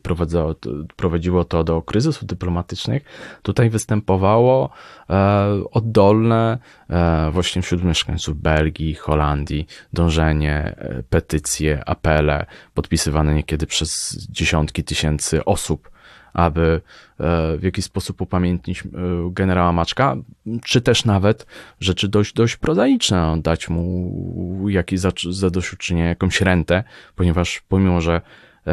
prowadziło, 0.97 1.43
to 1.45 1.63
do 1.63 1.81
kryzysów 1.81 2.25
dyplomatycznych. 2.25 3.03
Tutaj 3.41 3.69
występowało 3.69 4.69
e, 5.09 5.63
oddolne 5.71 6.57
e, 6.89 7.31
właśnie 7.31 7.61
wśród 7.61 7.83
mieszkańców 7.83 8.41
Belgii, 8.41 8.95
Holandii 8.95 9.67
dążenie, 9.93 10.75
e, 10.77 11.03
petycje, 11.09 11.83
apele 11.85 12.45
podpisywane 12.73 13.35
niekiedy 13.35 13.67
przez 13.67 14.17
dziesiątki 14.29 14.83
tysięcy 14.83 15.45
osób 15.45 15.93
aby 16.33 16.81
e, 17.19 17.57
w 17.57 17.63
jakiś 17.63 17.85
sposób 17.85 18.21
upamiętnić 18.21 18.81
e, 18.81 18.89
generała 19.31 19.71
Maczka, 19.71 20.15
czy 20.63 20.81
też 20.81 21.05
nawet 21.05 21.45
rzeczy 21.79 22.07
dość, 22.07 22.33
dość 22.33 22.57
prozaiczne, 22.57 23.21
no, 23.21 23.37
dać 23.37 23.69
mu 23.69 24.69
jakieś 24.69 24.99
zadośćuczynienie, 25.29 26.07
jakąś 26.07 26.41
rentę, 26.41 26.83
ponieważ 27.15 27.61
pomimo, 27.67 28.01
że 28.01 28.21
e, 28.67 28.71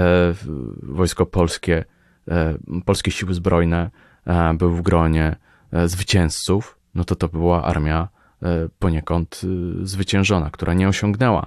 wojsko 0.82 1.26
polskie, 1.26 1.84
polskie 2.84 3.10
siły 3.10 3.34
zbrojne 3.34 3.90
były 4.54 4.76
w 4.76 4.82
gronie 4.82 5.36
zwycięzców, 5.86 6.78
no 6.94 7.04
to 7.04 7.14
to 7.16 7.28
była 7.28 7.64
armia 7.64 8.08
poniekąd 8.78 9.42
zwyciężona, 9.82 10.50
która 10.50 10.74
nie 10.74 10.88
osiągnęła 10.88 11.46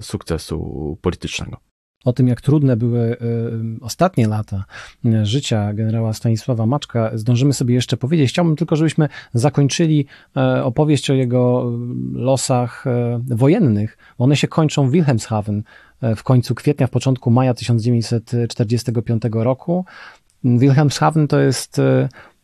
sukcesu 0.00 0.98
politycznego 1.02 1.67
o 2.04 2.12
tym, 2.12 2.28
jak 2.28 2.40
trudne 2.40 2.76
były 2.76 3.00
y, 3.00 3.16
ostatnie 3.80 4.28
lata 4.28 4.64
y, 5.04 5.26
życia 5.26 5.72
generała 5.74 6.12
Stanisława 6.12 6.66
Maczka, 6.66 7.10
zdążymy 7.14 7.52
sobie 7.52 7.74
jeszcze 7.74 7.96
powiedzieć. 7.96 8.30
Chciałbym 8.30 8.56
tylko, 8.56 8.76
żebyśmy 8.76 9.08
zakończyli 9.34 10.06
y, 10.36 10.64
opowieść 10.64 11.10
o 11.10 11.14
jego 11.14 11.72
losach 12.12 12.84
wojennych. 13.26 13.98
One 14.18 14.36
się 14.36 14.48
kończą 14.48 14.88
w 14.88 14.92
Wilhelmshaven 14.92 15.62
w 16.16 16.22
końcu 16.22 16.54
kwietnia, 16.54 16.86
w 16.86 16.90
początku 16.90 17.30
maja 17.30 17.54
1945 17.54 19.22
roku. 19.32 19.84
Wilhelmshaven 20.44 21.28
to 21.28 21.40
jest, 21.40 21.80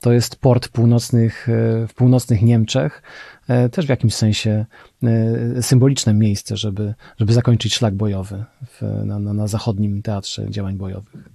to 0.05 0.13
jest 0.13 0.37
port 0.37 0.69
północnych, 0.69 1.49
w 1.89 1.95
północnych 1.95 2.43
Niemczech. 2.43 3.03
E, 3.49 3.69
też 3.69 3.87
w 3.87 3.89
jakimś 3.89 4.15
sensie 4.15 4.67
e, 5.03 5.63
symboliczne 5.63 6.15
miejsce, 6.15 6.57
żeby, 6.57 6.95
żeby 7.19 7.33
zakończyć 7.33 7.75
szlak 7.75 7.95
bojowy 7.95 8.45
w, 8.67 8.83
na, 9.05 9.19
na, 9.19 9.33
na 9.33 9.47
zachodnim 9.47 10.03
teatrze 10.03 10.51
działań 10.51 10.77
bojowych. 10.77 11.29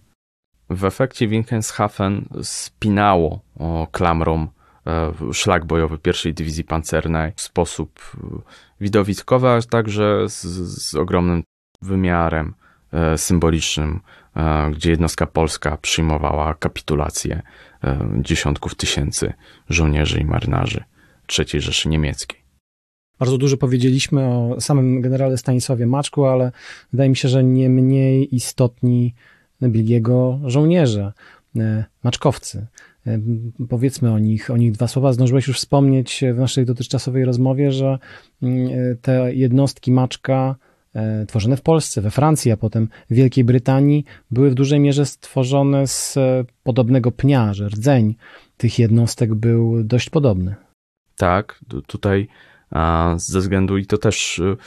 W 0.69 0.85
efekcie 0.85 1.27
Winkenshafen 1.27 2.25
spinało 2.43 3.39
klamrą 3.91 4.47
e, 4.87 5.13
szlak 5.33 5.65
bojowy 5.65 5.97
pierwszej 5.97 6.33
dywizji 6.33 6.63
pancernej 6.63 7.31
w 7.35 7.41
sposób 7.41 8.17
widowiskowy, 8.81 9.47
a 9.47 9.61
także 9.61 10.29
z, 10.29 10.41
z 10.83 10.95
ogromnym 10.95 11.43
wymiarem 11.81 12.53
symbolicznym, 13.15 13.99
gdzie 14.71 14.91
jednostka 14.91 15.25
polska 15.25 15.77
przyjmowała 15.77 16.53
kapitulację 16.53 17.41
dziesiątków 18.21 18.75
tysięcy 18.75 19.33
żołnierzy 19.69 20.19
i 20.19 20.25
marynarzy. 20.25 20.83
III 21.39 21.61
Rzeszy 21.61 21.89
Niemieckiej. 21.89 22.39
Bardzo 23.19 23.37
dużo 23.37 23.57
powiedzieliśmy 23.57 24.25
o 24.25 24.61
samym 24.61 25.01
generale 25.01 25.37
Stanisławie 25.37 25.85
Maczku, 25.85 26.25
ale 26.25 26.51
wydaje 26.91 27.09
mi 27.09 27.15
się, 27.15 27.29
że 27.29 27.43
nie 27.43 27.69
mniej 27.69 28.35
istotni 28.35 29.13
byli 29.61 29.89
jego 29.89 30.39
żołnierze, 30.45 31.13
e, 31.55 31.85
maczkowcy. 32.03 32.67
E, 33.07 33.19
powiedzmy 33.69 34.11
o 34.11 34.19
nich, 34.19 34.51
o 34.51 34.57
nich 34.57 34.71
dwa 34.71 34.87
słowa. 34.87 35.13
Zdążyłeś 35.13 35.47
już 35.47 35.57
wspomnieć 35.57 36.23
w 36.33 36.37
naszej 36.37 36.65
dotychczasowej 36.65 37.25
rozmowie, 37.25 37.71
że 37.71 37.99
mm, 38.41 38.67
e, 38.67 38.95
te 38.95 39.35
jednostki 39.35 39.91
Maczka 39.91 40.55
tworzone 41.27 41.57
w 41.57 41.61
Polsce, 41.61 42.01
we 42.01 42.11
Francji, 42.11 42.51
a 42.51 42.57
potem 42.57 42.89
w 43.09 43.13
Wielkiej 43.13 43.43
Brytanii, 43.43 44.05
były 44.31 44.49
w 44.51 44.53
dużej 44.53 44.79
mierze 44.79 45.05
stworzone 45.05 45.87
z 45.87 46.17
podobnego 46.63 47.11
pnia, 47.11 47.53
że 47.53 47.69
rdzeń 47.69 48.15
tych 48.57 48.79
jednostek 48.79 49.35
był 49.35 49.83
dość 49.83 50.09
podobny. 50.09 50.55
Tak, 51.17 51.59
tutaj 51.87 52.27
ze 53.15 53.39
względu, 53.39 53.77
i 53.77 53.85
to 53.85 53.97
też 53.97 54.39
y, 54.39 54.57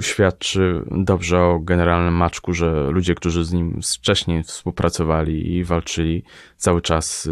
świadczy 0.00 0.82
dobrze 0.90 1.40
o 1.40 1.58
generalnym 1.58 2.14
Maczku, 2.14 2.52
że 2.52 2.90
ludzie, 2.90 3.14
którzy 3.14 3.44
z 3.44 3.52
nim 3.52 3.80
wcześniej 3.82 4.42
współpracowali 4.42 5.56
i 5.56 5.64
walczyli, 5.64 6.22
cały 6.56 6.80
czas 6.80 7.28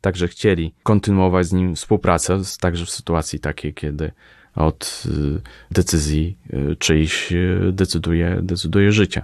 także 0.00 0.28
chcieli 0.28 0.74
kontynuować 0.82 1.46
z 1.46 1.52
nim 1.52 1.74
współpracę, 1.74 2.40
także 2.60 2.84
w 2.84 2.90
sytuacji 2.90 3.40
takiej, 3.40 3.74
kiedy 3.74 4.12
od 4.58 5.04
y, 5.06 5.40
decyzji 5.70 6.38
czyjś 6.78 7.32
decyduje, 7.72 8.38
decyduje 8.42 8.92
życie. 8.92 9.22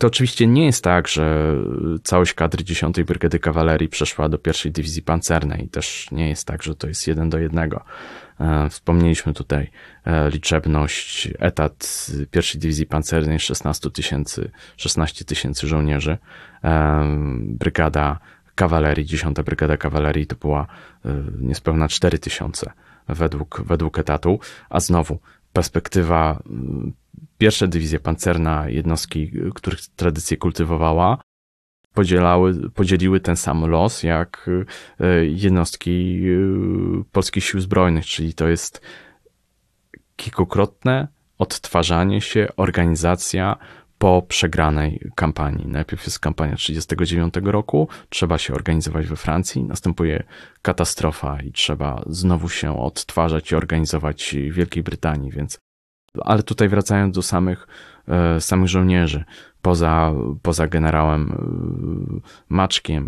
To 0.00 0.06
oczywiście 0.06 0.46
nie 0.46 0.66
jest 0.66 0.84
tak, 0.84 1.08
że 1.08 1.56
całość 2.04 2.34
kadry 2.34 2.64
10 2.64 3.02
Brygady 3.02 3.38
Kawalerii 3.38 3.88
przeszła 3.88 4.28
do 4.28 4.38
pierwszej 4.38 4.72
dywizji 4.72 5.02
pancernej. 5.02 5.68
Też 5.68 6.08
nie 6.12 6.28
jest 6.28 6.46
tak, 6.46 6.62
że 6.62 6.74
to 6.74 6.88
jest 6.88 7.06
jeden 7.06 7.30
do 7.30 7.38
jednego. 7.38 7.84
E, 8.40 8.68
wspomnieliśmy 8.70 9.34
tutaj 9.34 9.70
e, 10.04 10.30
liczebność, 10.30 11.28
etat 11.38 12.06
pierwszej 12.30 12.60
dywizji 12.60 12.86
pancernej 12.86 13.40
16 13.40 13.90
tysięcy, 13.90 14.50
16 14.76 15.24
tysięcy 15.24 15.66
żołnierzy. 15.66 16.18
E, 16.64 17.04
brygada 17.42 18.18
kawalerii, 18.54 19.06
10 19.06 19.36
Brygada 19.44 19.76
Kawalerii 19.76 20.26
to 20.26 20.36
była 20.36 20.66
niespełna 21.40 21.88
4 21.88 22.18
tysiące 22.18 22.72
według, 23.14 23.62
według 23.66 23.98
etatu, 23.98 24.38
a 24.70 24.80
znowu 24.80 25.18
perspektywa 25.52 26.42
pierwsza 27.38 27.66
dywizja 27.66 28.00
pancerna, 28.00 28.68
jednostki, 28.68 29.32
których 29.54 29.80
tradycję 29.96 30.36
kultywowała, 30.36 31.20
podzielały, 31.94 32.70
podzieliły 32.70 33.20
ten 33.20 33.36
sam 33.36 33.66
los 33.66 34.02
jak 34.02 34.50
e, 35.00 35.26
jednostki 35.26 36.22
e, 36.24 37.04
polskich 37.12 37.44
sił 37.44 37.60
zbrojnych, 37.60 38.06
czyli 38.06 38.34
to 38.34 38.48
jest 38.48 38.80
kilkukrotne 40.16 41.08
odtwarzanie 41.38 42.20
się, 42.20 42.48
organizacja 42.56 43.56
po 44.00 44.22
przegranej 44.22 45.10
kampanii. 45.14 45.66
Najpierw 45.66 46.04
jest 46.04 46.18
kampania 46.18 46.56
1939 46.56 47.52
roku, 47.52 47.88
trzeba 48.08 48.38
się 48.38 48.54
organizować 48.54 49.06
we 49.06 49.16
Francji, 49.16 49.64
następuje 49.64 50.22
katastrofa 50.62 51.42
i 51.42 51.52
trzeba 51.52 52.02
znowu 52.06 52.48
się 52.48 52.80
odtwarzać 52.80 53.50
i 53.50 53.54
organizować 53.54 54.34
w 54.50 54.54
Wielkiej 54.54 54.82
Brytanii, 54.82 55.30
więc 55.30 55.58
ale 56.24 56.42
tutaj 56.42 56.68
wracając 56.68 57.14
do 57.14 57.22
samych, 57.22 57.66
e, 58.08 58.40
samych 58.40 58.68
żołnierzy, 58.68 59.24
poza, 59.62 60.12
poza 60.42 60.66
generałem 60.68 61.32
e, 61.32 62.20
Maczkiem, 62.48 63.04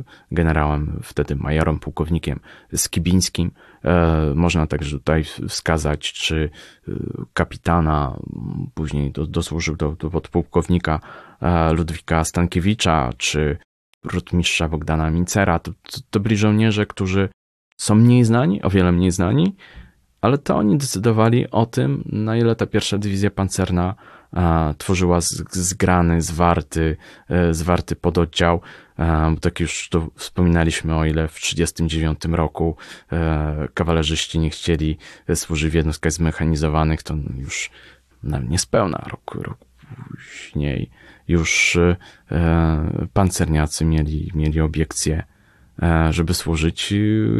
e, 0.00 0.34
generałem 0.34 1.00
wtedy 1.02 1.36
majorem, 1.36 1.78
pułkownikiem 1.78 2.40
Skibińskim, 2.74 3.50
można 4.34 4.66
także 4.66 4.98
tutaj 4.98 5.24
wskazać, 5.48 6.12
czy 6.12 6.50
kapitana, 7.32 8.20
później 8.74 9.12
dosłużył 9.28 9.76
do, 9.76 9.92
do 9.92 10.10
podpułkownika 10.10 11.00
Ludwika 11.72 12.24
Stankiewicza, 12.24 13.10
czy 13.16 13.58
rotmistrza 14.04 14.68
Bogdana 14.68 15.10
Mincera. 15.10 15.58
To, 15.58 15.72
to, 15.72 16.00
to 16.10 16.20
byli 16.20 16.36
żołnierze, 16.36 16.86
którzy 16.86 17.28
są 17.76 17.94
mniej 17.94 18.24
znani, 18.24 18.62
o 18.62 18.70
wiele 18.70 18.92
mniej 18.92 19.10
znani, 19.10 19.56
ale 20.24 20.38
to 20.38 20.56
oni 20.56 20.78
decydowali 20.78 21.50
o 21.50 21.66
tym, 21.66 22.04
na 22.06 22.36
ile 22.36 22.56
ta 22.56 22.66
pierwsza 22.66 22.98
dywizja 22.98 23.30
pancerna 23.30 23.94
a, 24.32 24.74
tworzyła 24.78 25.20
zgrany, 25.50 26.22
zwarty, 26.22 26.96
e, 27.28 27.54
zwarty 27.54 27.96
pododdział. 27.96 28.60
A, 28.96 29.30
bo 29.30 29.40
tak 29.40 29.60
już 29.60 29.88
tu 29.88 30.10
wspominaliśmy, 30.16 30.96
o 30.96 31.04
ile 31.04 31.28
w 31.28 31.34
1939 31.34 32.36
roku 32.36 32.76
e, 33.12 33.68
kawalerzyści 33.74 34.38
nie 34.38 34.50
chcieli 34.50 34.98
służyć 35.34 35.70
w 35.70 35.74
jednostkach 35.74 36.12
zmechanizowanych, 36.12 37.02
to 37.02 37.14
już 37.36 37.70
no, 38.22 38.38
niespełna 38.40 39.04
rok, 39.10 39.34
rok 39.34 39.58
później 40.16 40.90
już 41.28 41.76
e, 41.76 41.96
pancerniacy 43.12 43.84
mieli, 43.84 44.30
mieli 44.34 44.60
obiekcje 44.60 45.16
E, 45.18 45.33
żeby 46.10 46.34
służyć 46.34 46.94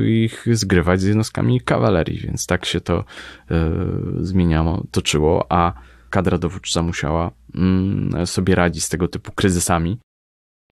ich 0.06 0.46
zgrywać 0.52 1.00
z 1.00 1.04
jednostkami 1.04 1.60
kawalerii, 1.60 2.18
więc 2.18 2.46
tak 2.46 2.64
się 2.64 2.80
to 2.80 3.04
e, 3.50 3.70
zmieniało, 4.20 4.86
toczyło, 4.90 5.46
a 5.52 5.72
kadra 6.10 6.38
dowódcza 6.38 6.82
musiała 6.82 7.30
mm, 7.54 8.26
sobie 8.26 8.54
radzić 8.54 8.84
z 8.84 8.88
tego 8.88 9.08
typu 9.08 9.32
kryzysami. 9.32 9.98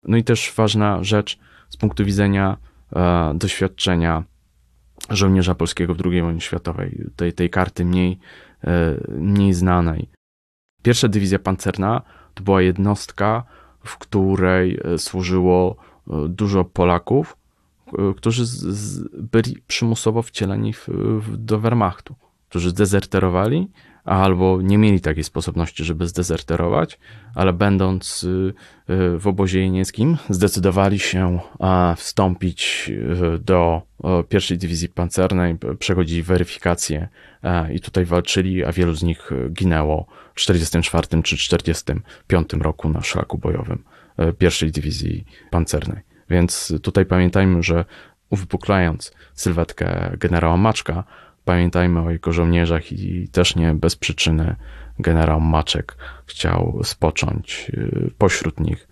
No 0.04 0.16
i 0.16 0.24
też 0.24 0.52
ważna 0.56 1.04
rzecz 1.04 1.38
z 1.68 1.76
punktu 1.76 2.04
widzenia 2.04 2.56
e, 2.96 3.32
doświadczenia 3.34 4.24
żołnierza 5.10 5.54
polskiego 5.54 5.94
w 5.94 6.06
II 6.06 6.22
wojnie 6.22 6.40
światowej, 6.40 7.04
tej, 7.16 7.32
tej 7.32 7.50
karty 7.50 7.84
mniej, 7.84 8.18
mniej 9.08 9.54
znanej. 9.54 10.08
Pierwsza 10.82 11.08
dywizja 11.08 11.38
pancerna 11.38 12.02
to 12.34 12.42
była 12.42 12.62
jednostka, 12.62 13.44
w 13.84 13.98
której 13.98 14.80
służyło 14.96 15.76
dużo 16.28 16.64
Polaków, 16.64 17.36
E, 17.36 17.47
którzy 18.16 18.46
z, 18.46 18.50
z, 18.50 19.08
byli 19.32 19.56
przymusowo 19.66 20.22
wcieleni 20.22 20.72
w, 20.72 20.88
w, 21.20 21.36
do 21.36 21.58
Wehrmachtu, 21.58 22.14
którzy 22.48 22.70
zdezerterowali, 22.70 23.68
albo 24.08 24.62
nie 24.62 24.78
mieli 24.78 25.00
takiej 25.00 25.24
sposobności, 25.24 25.84
żeby 25.84 26.06
zdezerterować, 26.06 26.98
ale 27.34 27.52
będąc 27.52 28.24
y, 28.24 28.54
y, 28.90 29.18
w 29.18 29.26
obozie 29.26 29.70
niemieckim, 29.70 30.16
zdecydowali 30.30 30.98
się 30.98 31.40
wstąpić 31.96 32.90
y, 33.34 33.38
do 33.38 33.82
pierwszej 34.28 34.58
dywizji 34.58 34.88
pancernej, 34.88 35.56
przechodzili 35.78 36.22
weryfikację 36.22 37.08
i 37.74 37.80
tutaj 37.80 38.04
walczyli, 38.04 38.64
a 38.64 38.72
wielu 38.72 38.94
z 38.94 39.02
nich 39.02 39.30
ginęło 39.50 40.06
w 40.34 40.40
44 40.40 41.22
czy 41.22 41.36
45 41.36 42.52
roku 42.52 42.88
na 42.88 43.02
szlaku 43.02 43.38
bojowym 43.38 43.84
pierwszej 44.38 44.72
dywizji 44.72 45.24
pancernej. 45.50 46.07
Więc 46.30 46.72
tutaj 46.82 47.06
pamiętajmy, 47.06 47.62
że 47.62 47.84
uwypuklając 48.30 49.12
sylwetkę 49.34 50.16
generała 50.18 50.56
Maczka, 50.56 51.04
pamiętajmy 51.44 52.00
o 52.00 52.10
jego 52.10 52.32
żołnierzach 52.32 52.92
i 52.92 53.28
też 53.28 53.56
nie 53.56 53.74
bez 53.74 53.96
przyczyny 53.96 54.56
generał 54.98 55.40
Maczek 55.40 55.96
chciał 56.26 56.80
spocząć 56.84 57.70
y, 57.74 58.10
pośród 58.18 58.60
nich. 58.60 58.88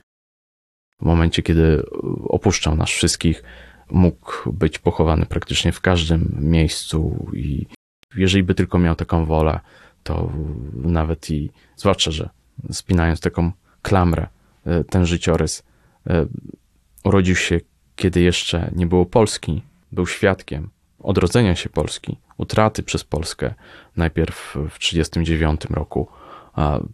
W 1.01 1.05
momencie, 1.05 1.43
kiedy 1.43 1.83
opuszczał 2.29 2.77
nas 2.77 2.91
wszystkich, 2.91 3.43
mógł 3.91 4.53
być 4.53 4.79
pochowany 4.79 5.27
praktycznie 5.27 5.73
w 5.73 5.81
każdym 5.81 6.37
miejscu 6.41 7.31
i 7.33 7.67
jeżeli 8.17 8.45
by 8.45 8.55
tylko 8.55 8.79
miał 8.79 8.95
taką 8.95 9.25
wolę, 9.25 9.61
to 10.03 10.33
nawet 10.73 11.31
i, 11.31 11.51
zwłaszcza, 11.77 12.11
że 12.11 12.31
spinając 12.71 13.21
taką 13.21 13.53
klamrę, 13.83 14.27
y, 14.67 14.85
ten 14.85 15.07
życiorys 15.07 15.63
y, 16.07 16.13
Urodził 17.07 17.37
się, 17.37 17.61
kiedy 17.97 18.21
jeszcze 18.21 18.71
nie 18.77 18.87
było 18.87 19.07
Polski, 19.07 19.63
był 19.93 20.07
świadkiem 20.07 20.71
odrodzenia 20.99 21.57
się 21.57 21.69
Polski, 21.69 22.19
utraty 22.37 22.83
przez 22.83 23.05
Polskę, 23.05 23.55
najpierw 23.97 24.37
w 24.71 24.79
1939 24.79 25.61
roku, 25.71 26.09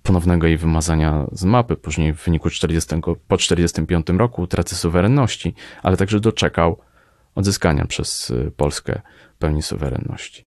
ponownego 0.02 0.46
jej 0.46 0.56
wymazania 0.56 1.26
z 1.32 1.44
mapy, 1.44 1.76
później 1.76 2.12
w 2.12 2.24
wyniku 2.24 2.50
40, 2.50 2.90
po 3.28 3.36
1945 3.36 4.18
roku 4.18 4.42
utraty 4.42 4.74
suwerenności, 4.74 5.54
ale 5.82 5.96
także 5.96 6.20
doczekał 6.20 6.78
odzyskania 7.34 7.86
przez 7.86 8.32
Polskę 8.56 9.00
pełni 9.38 9.62
suwerenności. 9.62 10.44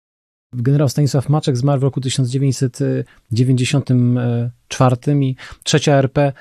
Generał 0.62 0.88
Stanisław 0.88 1.28
Maczek 1.28 1.56
zmarł 1.56 1.80
w 1.80 1.82
roku 1.82 2.00
1994 2.00 4.96
i 5.20 5.36
trzecia 5.62 5.92
RP 5.92 6.22
e, 6.22 6.32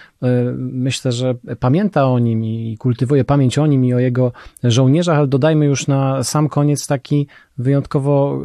myślę, 0.57 1.11
że 1.11 1.35
pamięta 1.59 2.05
o 2.05 2.19
nim 2.19 2.45
i 2.45 2.77
kultywuje 2.79 3.23
pamięć 3.23 3.57
o 3.57 3.67
nim 3.67 3.85
i 3.85 3.93
o 3.93 3.99
jego 3.99 4.31
żołnierzach, 4.63 5.17
ale 5.17 5.27
dodajmy 5.27 5.65
już 5.65 5.87
na 5.87 6.23
sam 6.23 6.49
koniec 6.49 6.87
taki 6.87 7.27
wyjątkowo 7.57 8.35
e, 8.35 8.39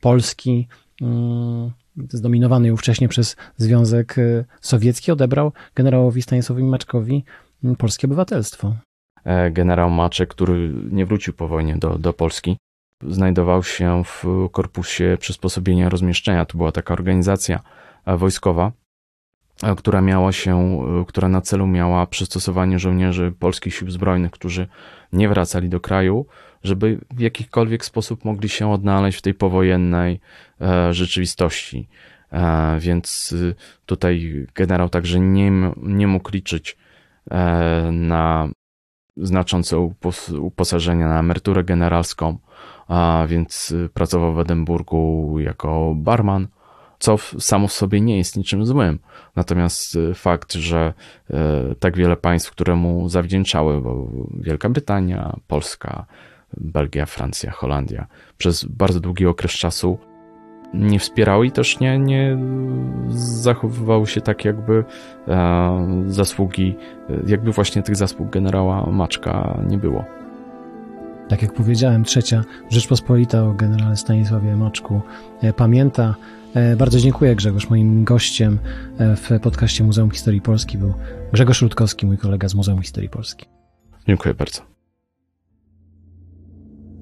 polski 0.00 0.68
mm, 1.02 1.70
zdominowany 2.08 2.68
już 2.68 2.80
wcześniej 2.80 3.08
przez 3.08 3.36
Związek 3.56 4.18
y, 4.18 4.44
Sowiecki, 4.60 5.12
odebrał 5.12 5.52
generałowi 5.74 6.22
Stanisławowi 6.22 6.66
Maczkowi 6.66 7.24
mm, 7.64 7.76
polskie 7.76 8.06
obywatelstwo. 8.06 8.76
E, 9.24 9.50
generał 9.50 9.90
Maczek, 9.90 10.28
który 10.28 10.72
nie 10.90 11.06
wrócił 11.06 11.34
po 11.34 11.48
wojnie 11.48 11.76
do, 11.76 11.98
do 11.98 12.12
Polski, 12.12 12.56
znajdował 13.02 13.62
się 13.62 14.02
w 14.04 14.24
Korpusie 14.52 15.16
Przysposobienia 15.20 15.88
Rozmieszczenia. 15.88 16.44
To 16.44 16.58
była 16.58 16.72
taka 16.72 16.94
organizacja 16.94 17.60
e, 18.06 18.16
wojskowa, 18.16 18.72
która 19.76 20.00
miała 20.00 20.32
się, 20.32 20.80
która 21.08 21.28
na 21.28 21.40
celu 21.40 21.66
miała 21.66 22.06
przystosowanie 22.06 22.78
żołnierzy 22.78 23.32
polskich 23.38 23.74
sił 23.74 23.90
zbrojnych, 23.90 24.30
którzy 24.30 24.68
nie 25.12 25.28
wracali 25.28 25.68
do 25.68 25.80
kraju, 25.80 26.26
żeby 26.62 27.00
w 27.10 27.20
jakikolwiek 27.20 27.84
sposób 27.84 28.24
mogli 28.24 28.48
się 28.48 28.72
odnaleźć 28.72 29.18
w 29.18 29.22
tej 29.22 29.34
powojennej 29.34 30.20
e, 30.60 30.94
rzeczywistości. 30.94 31.88
E, 32.32 32.76
więc 32.80 33.32
y, 33.32 33.54
tutaj 33.86 34.46
generał 34.54 34.88
także 34.88 35.20
nie, 35.20 35.52
nie 35.76 36.06
mógł 36.06 36.30
liczyć 36.32 36.76
e, 37.30 37.90
na 37.92 38.48
znaczące 39.16 39.90
uposażenie 40.40 41.04
na 41.04 41.18
emeryturę 41.18 41.64
generalską, 41.64 42.38
więc 43.28 43.70
y, 43.70 43.88
pracował 43.94 44.34
w 44.34 44.38
Edynburgu 44.38 45.36
jako 45.40 45.94
barman 45.96 46.48
co 46.98 47.18
samo 47.38 47.68
w 47.68 47.72
sobie 47.72 48.00
nie 48.00 48.18
jest 48.18 48.36
niczym 48.36 48.66
złym. 48.66 48.98
Natomiast 49.36 49.98
fakt, 50.14 50.52
że 50.52 50.94
tak 51.80 51.96
wiele 51.96 52.16
państw, 52.16 52.50
które 52.50 52.74
mu 52.74 53.08
zawdzięczały, 53.08 53.80
bo 53.80 54.08
Wielka 54.40 54.68
Brytania, 54.68 55.36
Polska, 55.48 56.06
Belgia, 56.56 57.06
Francja, 57.06 57.50
Holandia, 57.50 58.06
przez 58.38 58.64
bardzo 58.64 59.00
długi 59.00 59.26
okres 59.26 59.52
czasu 59.52 59.98
nie 60.74 60.98
wspierały 60.98 61.46
i 61.46 61.50
też 61.50 61.80
nie, 61.80 61.98
nie 61.98 62.38
zachowywały 63.08 64.06
się 64.06 64.20
tak, 64.20 64.44
jakby 64.44 64.84
e, 65.28 66.04
zasługi, 66.06 66.76
jakby 67.26 67.52
właśnie 67.52 67.82
tych 67.82 67.96
zasług 67.96 68.30
generała 68.30 68.86
Maczka 68.90 69.60
nie 69.68 69.78
było. 69.78 70.04
Tak 71.28 71.42
jak 71.42 71.52
powiedziałem, 71.52 72.04
trzecia 72.04 72.44
Rzeczpospolita 72.70 73.44
o 73.44 73.52
generale 73.52 73.96
Stanisławie 73.96 74.56
Maczku 74.56 75.00
e, 75.42 75.52
pamięta. 75.52 76.14
E, 76.56 76.76
bardzo 76.76 76.98
dziękuję 76.98 77.36
Grzegorz. 77.36 77.70
Moim 77.70 78.04
gościem 78.04 78.58
e, 78.98 79.16
w 79.16 79.40
podcaście 79.42 79.84
Muzeum 79.84 80.10
Historii 80.10 80.40
Polski 80.40 80.78
był 80.78 80.94
Grzegorz 81.32 81.62
Rutkowski, 81.62 82.06
mój 82.06 82.18
kolega 82.18 82.48
z 82.48 82.54
Muzeum 82.54 82.82
Historii 82.82 83.08
Polski. 83.08 83.46
Dziękuję 84.06 84.34
bardzo. 84.34 84.62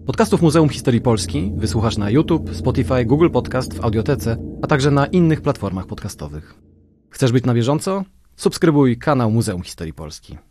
Podcastów 0.07 0.43
Muzeum 0.43 0.69
Historii 0.69 1.01
Polski 1.01 1.53
wysłuchasz 1.57 1.97
na 1.97 2.11
YouTube, 2.11 2.55
Spotify, 2.55 3.05
Google 3.05 3.31
Podcast, 3.31 3.75
w 3.75 3.85
Audiotece, 3.85 4.37
a 4.63 4.67
także 4.67 4.91
na 4.91 5.07
innych 5.07 5.41
platformach 5.41 5.87
podcastowych. 5.87 6.55
Chcesz 7.11 7.33
być 7.33 7.45
na 7.45 7.55
bieżąco? 7.55 8.05
Subskrybuj 8.37 8.99
kanał 8.99 9.31
Muzeum 9.31 9.63
Historii 9.63 9.93
Polski. 9.93 10.39